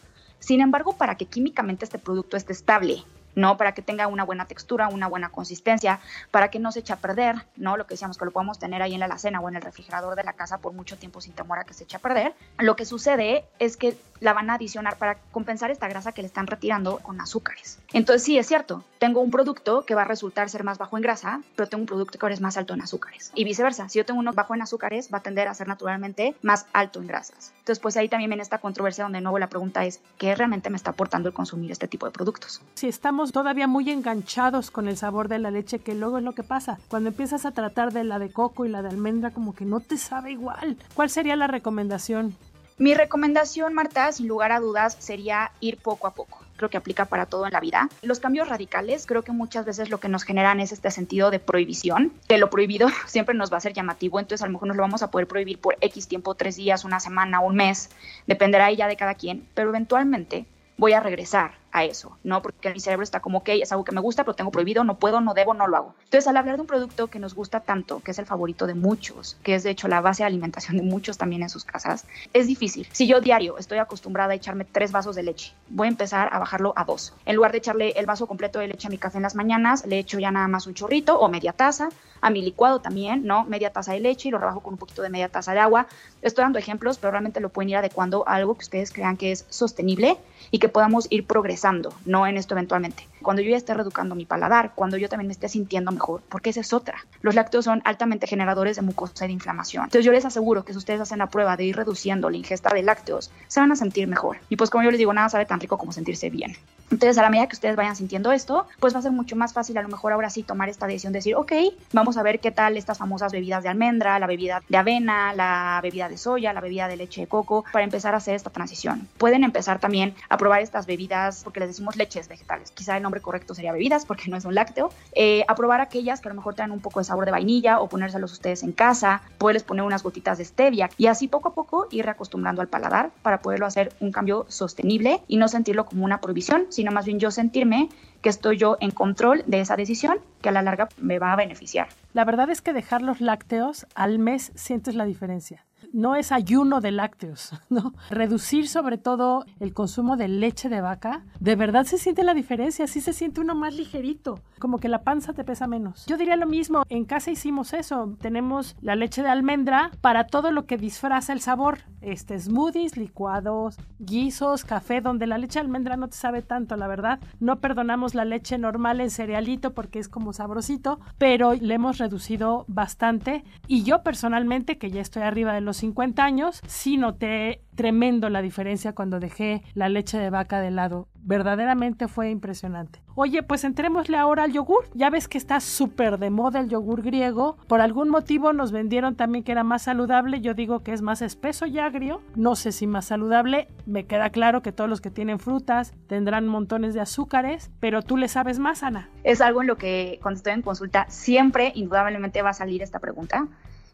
Sin 0.40 0.60
embargo, 0.60 0.94
para 0.94 1.16
que 1.16 1.26
químicamente 1.26 1.84
este 1.84 1.98
producto 1.98 2.36
esté 2.36 2.52
estable 2.52 3.04
¿no? 3.34 3.56
Para 3.56 3.72
que 3.72 3.82
tenga 3.82 4.06
una 4.06 4.24
buena 4.24 4.46
textura, 4.46 4.88
una 4.88 5.06
buena 5.06 5.30
consistencia, 5.30 6.00
para 6.30 6.50
que 6.50 6.58
no 6.58 6.72
se 6.72 6.80
eche 6.80 6.92
a 6.92 6.96
perder, 6.96 7.36
¿no? 7.56 7.76
Lo 7.76 7.86
que 7.86 7.94
decíamos 7.94 8.18
que 8.18 8.24
lo 8.24 8.30
podemos 8.30 8.58
tener 8.58 8.82
ahí 8.82 8.94
en 8.94 9.00
la 9.00 9.06
alacena 9.06 9.40
o 9.40 9.48
en 9.48 9.56
el 9.56 9.62
refrigerador 9.62 10.16
de 10.16 10.24
la 10.24 10.32
casa 10.32 10.58
por 10.58 10.72
mucho 10.72 10.96
tiempo 10.96 11.20
sin 11.20 11.32
temor 11.32 11.58
a 11.58 11.64
que 11.64 11.74
se 11.74 11.84
eche 11.84 11.96
a 11.96 12.00
perder. 12.00 12.34
Lo 12.58 12.76
que 12.76 12.84
sucede 12.84 13.44
es 13.58 13.76
que 13.76 13.96
la 14.20 14.32
van 14.32 14.50
a 14.50 14.54
adicionar 14.54 14.96
para 14.96 15.18
compensar 15.32 15.70
esta 15.70 15.88
grasa 15.88 16.12
que 16.12 16.22
le 16.22 16.26
están 16.26 16.46
retirando 16.46 16.98
con 16.98 17.20
azúcares. 17.20 17.78
Entonces 17.92 18.22
sí, 18.22 18.38
es 18.38 18.46
cierto, 18.46 18.84
tengo 18.98 19.20
un 19.20 19.30
producto 19.30 19.84
que 19.84 19.94
va 19.94 20.02
a 20.02 20.04
resultar 20.04 20.50
ser 20.50 20.64
más 20.64 20.78
bajo 20.78 20.96
en 20.96 21.02
grasa, 21.02 21.40
pero 21.56 21.68
tengo 21.68 21.82
un 21.82 21.86
producto 21.86 22.18
que 22.18 22.26
ahora 22.26 22.34
es 22.34 22.40
más 22.40 22.56
alto 22.56 22.74
en 22.74 22.82
azúcares. 22.82 23.32
Y 23.34 23.44
viceversa, 23.44 23.88
si 23.88 23.98
yo 23.98 24.04
tengo 24.04 24.20
uno 24.20 24.32
bajo 24.32 24.54
en 24.54 24.62
azúcares, 24.62 25.08
va 25.12 25.18
a 25.18 25.22
tender 25.22 25.48
a 25.48 25.54
ser 25.54 25.68
naturalmente 25.68 26.34
más 26.42 26.66
alto 26.72 27.00
en 27.00 27.06
grasas. 27.06 27.52
Entonces, 27.58 27.80
pues 27.80 27.96
ahí 27.96 28.08
también 28.08 28.30
viene 28.30 28.42
esta 28.42 28.58
controversia 28.58 29.04
donde 29.04 29.18
de 29.18 29.22
nuevo 29.22 29.38
la 29.38 29.48
pregunta 29.48 29.84
es, 29.84 30.00
¿qué 30.16 30.34
realmente 30.34 30.70
me 30.70 30.76
está 30.76 30.90
aportando 30.90 31.28
el 31.28 31.34
consumir 31.34 31.70
este 31.70 31.88
tipo 31.88 32.06
de 32.06 32.12
productos? 32.12 32.62
Si 32.74 32.88
estamos 32.88 33.32
todavía 33.32 33.66
muy 33.66 33.90
enganchados 33.90 34.70
con 34.70 34.88
el 34.88 34.96
sabor 34.96 35.28
de 35.28 35.38
la 35.38 35.50
leche, 35.50 35.80
que 35.80 35.94
luego 35.94 36.18
es 36.18 36.24
lo 36.24 36.32
que 36.32 36.42
pasa. 36.42 36.78
Cuando 36.88 37.10
empiezas 37.10 37.44
a 37.44 37.50
tratar 37.50 37.92
de 37.92 38.04
la 38.04 38.18
de 38.18 38.30
coco 38.30 38.64
y 38.64 38.68
la 38.68 38.82
de 38.82 38.88
almendra, 38.88 39.30
como 39.30 39.54
que 39.54 39.64
no 39.64 39.80
te 39.80 39.98
sabe 39.98 40.32
igual. 40.32 40.76
¿Cuál 40.94 41.10
sería 41.10 41.36
la 41.36 41.46
recomendación? 41.46 42.36
Mi 42.80 42.94
recomendación, 42.94 43.74
Marta, 43.74 44.12
sin 44.12 44.28
lugar 44.28 44.52
a 44.52 44.60
dudas, 44.60 44.96
sería 45.00 45.50
ir 45.58 45.78
poco 45.78 46.06
a 46.06 46.14
poco. 46.14 46.44
Creo 46.56 46.70
que 46.70 46.76
aplica 46.76 47.06
para 47.06 47.26
todo 47.26 47.44
en 47.44 47.52
la 47.52 47.58
vida. 47.58 47.88
Los 48.02 48.20
cambios 48.20 48.48
radicales, 48.48 49.04
creo 49.04 49.22
que 49.22 49.32
muchas 49.32 49.64
veces 49.64 49.90
lo 49.90 49.98
que 49.98 50.08
nos 50.08 50.22
generan 50.22 50.60
es 50.60 50.70
este 50.70 50.92
sentido 50.92 51.32
de 51.32 51.40
prohibición, 51.40 52.12
que 52.28 52.38
lo 52.38 52.50
prohibido 52.50 52.88
siempre 53.08 53.34
nos 53.34 53.52
va 53.52 53.56
a 53.56 53.60
ser 53.62 53.72
llamativo, 53.72 54.20
entonces 54.20 54.44
a 54.44 54.46
lo 54.46 54.52
mejor 54.52 54.68
nos 54.68 54.76
lo 54.76 54.84
vamos 54.84 55.02
a 55.02 55.10
poder 55.10 55.26
prohibir 55.26 55.58
por 55.58 55.76
X 55.80 56.06
tiempo, 56.06 56.36
tres 56.36 56.54
días, 56.54 56.84
una 56.84 57.00
semana, 57.00 57.40
un 57.40 57.56
mes, 57.56 57.90
dependerá 58.28 58.70
ya 58.70 58.86
de 58.86 58.96
cada 58.96 59.14
quien, 59.14 59.48
pero 59.54 59.70
eventualmente 59.70 60.46
voy 60.76 60.92
a 60.92 61.00
regresar 61.00 61.54
a 61.72 61.84
eso, 61.84 62.16
¿no? 62.24 62.42
Porque 62.42 62.72
mi 62.72 62.80
cerebro 62.80 63.04
está 63.04 63.20
como, 63.20 63.38
ok, 63.38 63.50
es 63.50 63.72
algo 63.72 63.84
que 63.84 63.92
me 63.92 64.00
gusta, 64.00 64.24
pero 64.24 64.34
tengo 64.34 64.50
prohibido, 64.50 64.84
no 64.84 64.98
puedo, 64.98 65.20
no 65.20 65.34
debo, 65.34 65.54
no 65.54 65.66
lo 65.66 65.76
hago. 65.76 65.94
Entonces, 66.04 66.26
al 66.26 66.36
hablar 66.36 66.56
de 66.56 66.62
un 66.62 66.66
producto 66.66 67.08
que 67.08 67.18
nos 67.18 67.34
gusta 67.34 67.60
tanto, 67.60 68.00
que 68.00 68.10
es 68.12 68.18
el 68.18 68.26
favorito 68.26 68.66
de 68.66 68.74
muchos, 68.74 69.36
que 69.42 69.54
es 69.54 69.62
de 69.62 69.70
hecho 69.70 69.88
la 69.88 70.00
base 70.00 70.22
de 70.22 70.28
alimentación 70.28 70.76
de 70.76 70.82
muchos 70.82 71.18
también 71.18 71.42
en 71.42 71.50
sus 71.50 71.64
casas, 71.64 72.06
es 72.32 72.46
difícil. 72.46 72.88
Si 72.92 73.06
yo 73.06 73.20
diario 73.20 73.58
estoy 73.58 73.78
acostumbrada 73.78 74.32
a 74.32 74.36
echarme 74.36 74.64
tres 74.64 74.92
vasos 74.92 75.16
de 75.16 75.22
leche, 75.22 75.52
voy 75.68 75.86
a 75.86 75.90
empezar 75.90 76.28
a 76.32 76.38
bajarlo 76.38 76.72
a 76.76 76.84
dos. 76.84 77.12
En 77.26 77.36
lugar 77.36 77.52
de 77.52 77.58
echarle 77.58 77.90
el 77.92 78.06
vaso 78.06 78.26
completo 78.26 78.58
de 78.58 78.68
leche 78.68 78.86
a 78.86 78.90
mi 78.90 78.98
café 78.98 79.18
en 79.18 79.22
las 79.22 79.34
mañanas, 79.34 79.86
le 79.86 79.98
echo 79.98 80.18
ya 80.18 80.30
nada 80.30 80.48
más 80.48 80.66
un 80.66 80.74
chorrito 80.74 81.18
o 81.18 81.28
media 81.28 81.52
taza, 81.52 81.90
a 82.20 82.30
mi 82.30 82.42
licuado 82.42 82.80
también, 82.80 83.24
¿no? 83.24 83.44
Media 83.44 83.70
taza 83.70 83.92
de 83.92 84.00
leche 84.00 84.28
y 84.28 84.30
lo 84.30 84.38
rebajo 84.38 84.60
con 84.60 84.74
un 84.74 84.78
poquito 84.78 85.02
de 85.02 85.10
media 85.10 85.28
taza 85.28 85.52
de 85.52 85.60
agua. 85.60 85.86
Estoy 86.22 86.42
dando 86.42 86.58
ejemplos, 86.58 86.98
pero 86.98 87.12
realmente 87.12 87.40
lo 87.40 87.48
pueden 87.48 87.70
ir 87.70 87.76
adecuando 87.76 88.24
a 88.26 88.34
algo 88.34 88.54
que 88.54 88.64
ustedes 88.64 88.92
crean 88.92 89.16
que 89.16 89.32
es 89.32 89.44
sostenible 89.48 90.16
y 90.50 90.58
que 90.58 90.68
podamos 90.68 91.06
ir 91.10 91.26
progresando, 91.26 91.57
no 92.04 92.26
en 92.26 92.36
esto 92.36 92.54
eventualmente. 92.54 93.06
Cuando 93.22 93.42
yo 93.42 93.50
ya 93.50 93.56
esté 93.56 93.74
reeducando 93.74 94.14
mi 94.14 94.26
paladar, 94.26 94.72
cuando 94.74 94.96
yo 94.96 95.08
también 95.08 95.28
me 95.28 95.32
esté 95.32 95.48
sintiendo 95.48 95.92
mejor, 95.92 96.22
porque 96.28 96.50
esa 96.50 96.60
es 96.60 96.72
otra. 96.72 96.98
Los 97.20 97.34
lácteos 97.34 97.64
son 97.64 97.82
altamente 97.84 98.26
generadores 98.26 98.76
de 98.76 98.82
mucosa 98.82 99.24
y 99.24 99.28
de 99.28 99.34
inflamación. 99.34 99.84
Entonces 99.84 100.04
yo 100.04 100.12
les 100.12 100.24
aseguro 100.24 100.64
que 100.64 100.72
si 100.72 100.78
ustedes 100.78 101.00
hacen 101.00 101.18
la 101.18 101.28
prueba 101.28 101.56
de 101.56 101.64
ir 101.64 101.76
reduciendo 101.76 102.30
la 102.30 102.36
ingesta 102.36 102.70
de 102.70 102.82
lácteos, 102.82 103.30
se 103.48 103.60
van 103.60 103.72
a 103.72 103.76
sentir 103.76 104.08
mejor. 104.08 104.38
Y 104.48 104.56
pues 104.56 104.70
como 104.70 104.84
yo 104.84 104.90
les 104.90 104.98
digo, 104.98 105.12
nada 105.12 105.28
sabe 105.28 105.46
tan 105.46 105.60
rico 105.60 105.78
como 105.78 105.92
sentirse 105.92 106.30
bien. 106.30 106.56
Entonces, 106.90 107.18
a 107.18 107.22
la 107.22 107.28
medida 107.28 107.46
que 107.46 107.54
ustedes 107.54 107.76
vayan 107.76 107.96
sintiendo 107.96 108.32
esto, 108.32 108.66
pues 108.80 108.94
va 108.94 109.00
a 109.00 109.02
ser 109.02 109.12
mucho 109.12 109.36
más 109.36 109.52
fácil 109.52 109.76
a 109.76 109.82
lo 109.82 109.88
mejor 109.88 110.12
ahora 110.12 110.30
sí 110.30 110.42
tomar 110.42 110.70
esta 110.70 110.86
decisión 110.86 111.12
de 111.12 111.18
decir, 111.18 111.34
ok, 111.34 111.52
vamos 111.92 112.16
a 112.16 112.22
ver 112.22 112.40
qué 112.40 112.50
tal 112.50 112.76
estas 112.78 112.98
famosas 112.98 113.30
bebidas 113.30 113.62
de 113.62 113.68
almendra, 113.68 114.18
la 114.18 114.26
bebida 114.26 114.62
de 114.68 114.76
avena, 114.76 115.34
la 115.34 115.80
bebida 115.82 116.08
de 116.08 116.16
soya, 116.16 116.52
la 116.54 116.60
bebida 116.60 116.88
de 116.88 116.96
leche 116.96 117.20
de 117.20 117.26
coco, 117.26 117.64
para 117.72 117.84
empezar 117.84 118.14
a 118.14 118.18
hacer 118.18 118.34
esta 118.34 118.50
transición. 118.50 119.06
Pueden 119.18 119.44
empezar 119.44 119.80
también 119.80 120.14
a 120.30 120.38
probar 120.38 120.62
estas 120.62 120.86
bebidas, 120.86 121.44
porque 121.44 121.60
les 121.60 121.68
decimos 121.68 121.96
leches 121.96 122.28
vegetales. 122.28 122.70
Quizá 122.70 122.96
el 122.96 123.02
nombre 123.08 123.20
correcto 123.20 123.54
sería 123.54 123.72
bebidas, 123.72 124.04
porque 124.04 124.30
no 124.30 124.36
es 124.36 124.44
un 124.44 124.54
lácteo. 124.54 124.90
Eh, 125.12 125.44
a 125.48 125.54
probar 125.54 125.80
aquellas 125.80 126.20
que 126.20 126.28
a 126.28 126.30
lo 126.30 126.36
mejor 126.36 126.54
traen 126.54 126.70
un 126.70 126.80
poco 126.80 127.00
de 127.00 127.04
sabor 127.04 127.24
de 127.24 127.30
vainilla 127.30 127.80
o 127.80 127.88
ponérselos 127.88 128.32
ustedes 128.32 128.62
en 128.62 128.72
casa, 128.72 129.22
poderles 129.38 129.62
poner 129.62 129.84
unas 129.84 130.02
gotitas 130.02 130.38
de 130.38 130.44
stevia 130.44 130.90
y 130.98 131.06
así 131.06 131.28
poco 131.28 131.48
a 131.48 131.54
poco 131.54 131.86
ir 131.90 132.04
reacostumbrando 132.04 132.60
al 132.60 132.68
paladar 132.68 133.10
para 133.22 133.40
poderlo 133.40 133.66
hacer 133.66 133.92
un 134.00 134.12
cambio 134.12 134.44
sostenible 134.48 135.22
y 135.26 135.38
no 135.38 135.48
sentirlo 135.48 135.86
como 135.86 136.04
una 136.04 136.20
prohibición, 136.20 136.66
sino 136.68 136.92
más 136.92 137.06
bien 137.06 137.18
yo 137.18 137.30
sentirme 137.30 137.88
que 138.22 138.28
estoy 138.28 138.56
yo 138.56 138.76
en 138.80 138.90
control 138.90 139.44
de 139.46 139.60
esa 139.60 139.76
decisión 139.76 140.18
que 140.42 140.48
a 140.48 140.52
la 140.52 140.62
larga 140.62 140.88
me 140.98 141.18
va 141.18 141.32
a 141.32 141.36
beneficiar. 141.36 141.88
La 142.12 142.24
verdad 142.24 142.50
es 142.50 142.60
que 142.60 142.72
dejar 142.72 143.02
los 143.02 143.20
lácteos 143.20 143.86
al 143.94 144.18
mes 144.18 144.52
sientes 144.54 144.94
la 144.94 145.04
diferencia 145.04 145.67
no 145.92 146.16
es 146.16 146.32
ayuno 146.32 146.80
de 146.80 146.92
lácteos, 146.92 147.52
¿no? 147.70 147.94
Reducir 148.10 148.68
sobre 148.68 148.98
todo 148.98 149.44
el 149.60 149.74
consumo 149.74 150.16
de 150.16 150.28
leche 150.28 150.68
de 150.68 150.80
vaca, 150.80 151.24
de 151.40 151.56
verdad 151.56 151.84
se 151.84 151.98
siente 151.98 152.22
la 152.24 152.34
diferencia, 152.34 152.86
sí 152.86 153.00
se 153.00 153.12
siente 153.12 153.40
uno 153.40 153.54
más 153.54 153.74
ligerito, 153.74 154.40
como 154.58 154.78
que 154.78 154.88
la 154.88 155.02
panza 155.02 155.32
te 155.32 155.44
pesa 155.44 155.66
menos. 155.66 156.06
Yo 156.06 156.16
diría 156.16 156.36
lo 156.36 156.46
mismo, 156.46 156.82
en 156.88 157.04
casa 157.04 157.30
hicimos 157.30 157.72
eso, 157.72 158.16
tenemos 158.20 158.76
la 158.80 158.96
leche 158.96 159.22
de 159.22 159.28
almendra 159.28 159.90
para 160.00 160.26
todo 160.26 160.50
lo 160.50 160.66
que 160.66 160.76
disfraza 160.76 161.32
el 161.32 161.40
sabor, 161.40 161.80
este 162.00 162.38
smoothies, 162.38 162.96
licuados, 162.96 163.76
guisos, 163.98 164.64
café, 164.64 165.00
donde 165.00 165.26
la 165.26 165.38
leche 165.38 165.58
de 165.58 165.64
almendra 165.64 165.96
no 165.96 166.08
te 166.08 166.16
sabe 166.16 166.42
tanto, 166.42 166.76
la 166.76 166.86
verdad. 166.86 167.20
No 167.40 167.60
perdonamos 167.60 168.14
la 168.14 168.24
leche 168.24 168.58
normal 168.58 169.00
en 169.00 169.10
cerealito 169.10 169.74
porque 169.74 169.98
es 169.98 170.08
como 170.08 170.32
sabrosito, 170.32 171.00
pero 171.18 171.54
le 171.54 171.74
hemos 171.74 171.98
reducido 171.98 172.64
bastante 172.68 173.44
y 173.66 173.82
yo 173.82 174.02
personalmente, 174.02 174.78
que 174.78 174.90
ya 174.90 175.00
estoy 175.00 175.22
arriba 175.22 175.52
de 175.52 175.60
los 175.60 175.77
50 175.78 176.24
años, 176.24 176.60
sí 176.66 176.96
noté 176.96 177.62
tremendo 177.78 178.28
la 178.28 178.42
diferencia 178.42 178.92
cuando 178.92 179.20
dejé 179.20 179.62
la 179.72 179.88
leche 179.88 180.18
de 180.18 180.30
vaca 180.30 180.60
de 180.60 180.72
lado. 180.72 181.06
Verdaderamente 181.22 182.08
fue 182.08 182.30
impresionante. 182.30 183.00
Oye, 183.14 183.44
pues 183.44 183.62
entrémosle 183.62 184.16
ahora 184.16 184.44
al 184.44 184.52
yogur. 184.52 184.86
Ya 184.94 185.10
ves 185.10 185.28
que 185.28 185.38
está 185.38 185.60
súper 185.60 186.18
de 186.18 186.30
moda 186.30 186.58
el 186.58 186.68
yogur 186.68 187.02
griego. 187.02 187.56
Por 187.68 187.80
algún 187.80 188.08
motivo 188.08 188.52
nos 188.52 188.72
vendieron 188.72 189.14
también 189.14 189.44
que 189.44 189.52
era 189.52 189.62
más 189.62 189.82
saludable. 189.82 190.40
Yo 190.40 190.54
digo 190.54 190.80
que 190.80 190.92
es 190.92 191.02
más 191.02 191.22
espeso 191.22 191.66
y 191.66 191.78
agrio. 191.78 192.20
No 192.34 192.56
sé 192.56 192.72
si 192.72 192.88
más 192.88 193.06
saludable. 193.06 193.68
Me 193.86 194.06
queda 194.06 194.30
claro 194.30 194.60
que 194.60 194.72
todos 194.72 194.90
los 194.90 195.00
que 195.00 195.10
tienen 195.10 195.38
frutas 195.38 195.94
tendrán 196.08 196.48
montones 196.48 196.94
de 196.94 197.00
azúcares, 197.00 197.70
pero 197.78 198.02
tú 198.02 198.16
le 198.16 198.26
sabes 198.26 198.58
más, 198.58 198.82
Ana. 198.82 199.08
Es 199.22 199.40
algo 199.40 199.60
en 199.60 199.68
lo 199.68 199.76
que 199.76 200.18
cuando 200.20 200.38
estoy 200.38 200.54
en 200.54 200.62
consulta 200.62 201.06
siempre 201.08 201.70
indudablemente 201.76 202.42
va 202.42 202.50
a 202.50 202.54
salir 202.54 202.82
esta 202.82 202.98
pregunta 202.98 203.46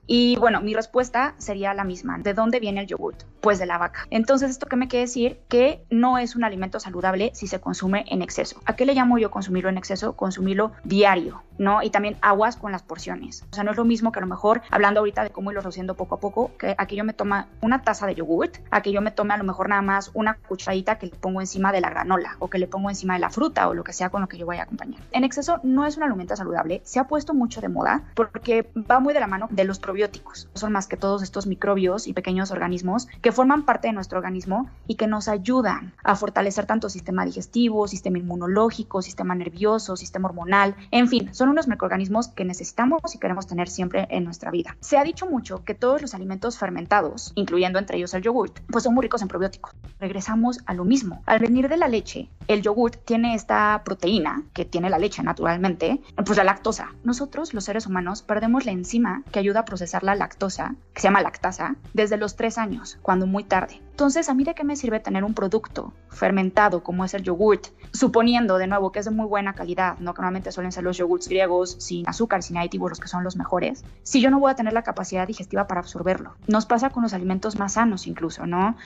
Y 0.07 0.37
bueno, 0.37 0.61
mi 0.61 0.75
respuesta 0.75 1.35
sería 1.39 1.75
la 1.75 1.85
misma. 1.85 2.19
¿De 2.19 2.35
dónde 2.35 2.61
viene 2.61 2.81
el 2.81 2.87
yogurt? 2.87 3.25
Pues 3.41 3.59
de 3.59 3.67
la 3.67 3.79
vaca. 3.79 4.07
Entonces, 4.11 4.51
¿esto 4.51 4.67
qué 4.67 4.77
me 4.77 4.89
quiere 4.89 5.07
decir? 5.07 5.41
Que 5.49 5.85
no 5.91 6.19
es 6.19 6.37
un 6.37 6.45
alimento 6.45 6.81
saludable 6.81 7.31
si 7.35 7.47
se 7.47 7.61
consume 7.61 8.05
en 8.09 8.23
exceso. 8.23 8.61
¿A 8.65 8.77
qué 8.77 8.87
le 8.87 8.95
llamo 8.95 9.19
yo 9.19 9.31
consumirlo 9.31 9.69
en 9.71 9.79
exceso? 9.79 10.15
Consumirlo 10.15 10.73
diario, 10.85 11.43
¿no? 11.59 11.83
Y 11.83 11.91
también 11.91 12.17
aguas 12.21 12.57
con 12.57 12.73
las 12.73 12.83
porciones. 12.83 13.45
O 13.51 13.55
sea, 13.55 13.65
no 13.65 13.71
es 13.71 13.77
lo 13.77 13.85
mismo 13.85 14.13
que 14.13 14.19
a 14.19 14.23
lo 14.23 14.29
mejor, 14.29 14.63
hablando 14.71 15.01
ahorita 15.01 15.25
de 15.25 15.31
cómo 15.31 15.51
irlo 15.51 15.61
reduciendo 15.61 15.95
poco 15.95 16.17
a 16.17 16.21
poco, 16.21 16.53
que 16.59 16.75
aquí 16.79 16.97
yo 16.97 17.05
me 17.05 17.13
toma 17.13 17.49
una 17.61 17.83
taza 17.83 18.07
de 18.07 18.15
yogurt, 18.15 18.57
a 18.71 18.83
que 18.83 18.93
yo 18.93 19.01
me 19.01 19.11
tome 19.11 19.35
a 19.35 19.37
lo 19.37 19.45
mejor 19.45 19.69
nada 19.69 19.83
más 19.83 20.11
una 20.15 20.35
cucharadita 20.35 20.99
que 20.99 21.07
le 21.07 21.17
pongo 21.17 21.41
encima 21.41 21.73
de 21.73 21.81
la 21.81 21.91
granola 21.91 22.37
o 22.39 22.49
que 22.49 22.59
le 22.59 22.67
pongo 22.67 22.91
encima 22.91 23.15
de 23.15 23.21
la 23.21 23.31
fruta 23.31 23.69
o 23.69 23.75
lo 23.75 23.85
que 23.85 23.93
sea 23.93 24.11
con 24.11 24.21
lo 24.21 24.29
que 24.29 24.39
yo 24.39 24.47
voy 24.47 24.57
a 24.57 24.63
acompañar. 24.63 25.01
En 25.13 25.25
exceso 25.25 25.61
no 25.63 25.87
es 25.87 25.97
un 25.97 26.03
alimento 26.03 26.37
saludable, 26.37 26.81
se 26.85 26.99
ha 26.99 27.05
puesto 27.05 27.35
mucho 27.35 27.61
de 27.61 27.69
moda 27.69 28.05
porque 28.15 28.71
va 28.91 29.01
muy 29.01 29.15
de 29.15 29.21
la 29.21 29.27
mano 29.27 29.49
de 29.51 29.65
los 29.65 29.79
probióticos. 29.95 30.49
Son 30.55 30.73
más 30.73 30.89
que 30.89 30.97
todos 30.97 31.23
estos 31.23 31.47
microbios 31.47 32.09
y 32.09 32.15
pequeños 32.15 32.51
organismos 32.51 33.07
que 33.23 33.31
forman 33.31 33.65
parte 33.65 33.87
de 33.87 33.93
nuestro 33.93 34.19
organismo 34.19 34.69
y 34.89 34.97
que 34.97 35.07
nos 35.07 35.29
ayudan 35.29 35.95
a 36.03 36.17
fortalecer 36.17 36.67
tanto 36.67 36.89
sistema 36.89 37.25
digestivo, 37.25 37.87
sistema 37.87 38.19
inmunológico, 38.19 39.03
sistema 39.03 39.37
nervioso, 39.37 39.97
sistema 39.97 40.29
hormonal, 40.29 40.75
en 40.91 41.07
fin, 41.07 41.33
son 41.33 41.49
unos 41.49 41.69
microorganismos 41.69 42.27
que 42.27 42.45
necesitamos 42.45 43.15
y 43.15 43.21
queremos 43.21 43.47
tener 43.47 43.69
siempre 43.69 44.09
en 44.11 44.25
nuestra 44.25 44.51
vida. 44.51 44.77
Se 44.81 44.99
ha 44.99 45.05
dicho 45.05 45.27
mucho 45.27 45.63
que 45.63 45.75
todos 45.75 46.03
los 46.03 46.13
alimentos 46.13 46.59
fermentados, 46.59 47.31
incluyendo 47.37 47.79
entre 47.79 47.99
ellos 47.99 48.15
el 48.15 48.23
yogurt, 48.23 48.59
pues 48.73 48.83
son 48.83 48.95
muy 48.95 49.03
ricos 49.03 49.23
en 49.23 49.29
probióticos. 49.29 49.77
Regresamos 50.01 50.59
a 50.67 50.75
lo 50.75 50.85
mismo. 50.85 51.23
Al 51.27 51.39
venir 51.39 51.69
de 51.69 51.77
la 51.77 51.87
leche, 51.87 52.29
el 52.49 52.63
yogurt 52.63 53.05
tiene 53.05 53.37
esta 53.37 53.83
proteína 53.85 54.43
que 54.55 54.65
tiene 54.65 54.91
la 54.91 54.99
leche 54.99 55.23
naturalmente, 55.23 56.01
pues 56.27 56.37
la 56.37 56.43
lactosa. 56.43 56.91
Nosotros, 57.05 57.55
los 57.55 57.63
seres 57.63 57.87
humanos, 57.87 58.23
perdemos 58.23 58.67
la 58.67 58.73
enzima 58.73 59.23
que 59.31 59.39
ayuda 59.39 59.61
a 59.61 59.65
la 60.03 60.15
lactosa, 60.15 60.75
que 60.93 61.01
se 61.01 61.09
llama 61.09 61.23
lactasa, 61.23 61.77
desde 61.93 62.17
los 62.17 62.37
tres 62.37 62.59
años, 62.59 62.99
cuando 63.03 63.27
muy 63.27 63.45
tarde. 63.45 63.81
Entonces, 63.95 64.29
¿a 64.29 64.35
mí 64.35 64.43
de 64.43 64.57
qué 64.57 64.65
me 64.65 64.75
sirve 64.75 64.99
tener 64.99 65.23
un 65.23 65.35
producto 65.35 65.93
fermentado 66.09 66.83
como 66.83 67.05
es 67.05 67.15
el 67.15 67.23
yogurt? 67.23 67.69
Suponiendo, 67.93 68.59
de 68.59 68.67
nuevo, 68.67 68.91
que 68.91 68.99
es 68.99 69.05
de 69.05 69.13
muy 69.13 69.25
buena 69.25 69.53
calidad, 69.53 69.99
¿no? 70.01 70.15
Que 70.15 70.19
normalmente 70.19 70.51
suelen 70.51 70.73
ser 70.73 70.83
los 70.83 70.97
yogurts 70.97 71.29
griegos 71.29 71.77
sin 71.79 72.09
azúcar, 72.09 72.43
sin 72.43 72.57
aditivos, 72.57 72.91
los 72.91 72.99
que 72.99 73.07
son 73.07 73.23
los 73.23 73.37
mejores. 73.37 73.85
Si 74.03 74.21
yo 74.21 74.33
no 74.33 74.41
voy 74.41 74.51
a 74.51 74.57
tener 74.57 74.73
la 74.73 74.83
capacidad 74.83 75.29
digestiva 75.29 75.69
para 75.69 75.81
absorberlo. 75.81 76.35
Nos 76.49 76.67
pasa 76.67 76.91
con 76.91 77.05
los 77.05 77.15
alimentos 77.15 77.57
más 77.57 77.75
sanos 77.75 78.09
incluso, 78.09 78.47
¿no? 78.47 78.77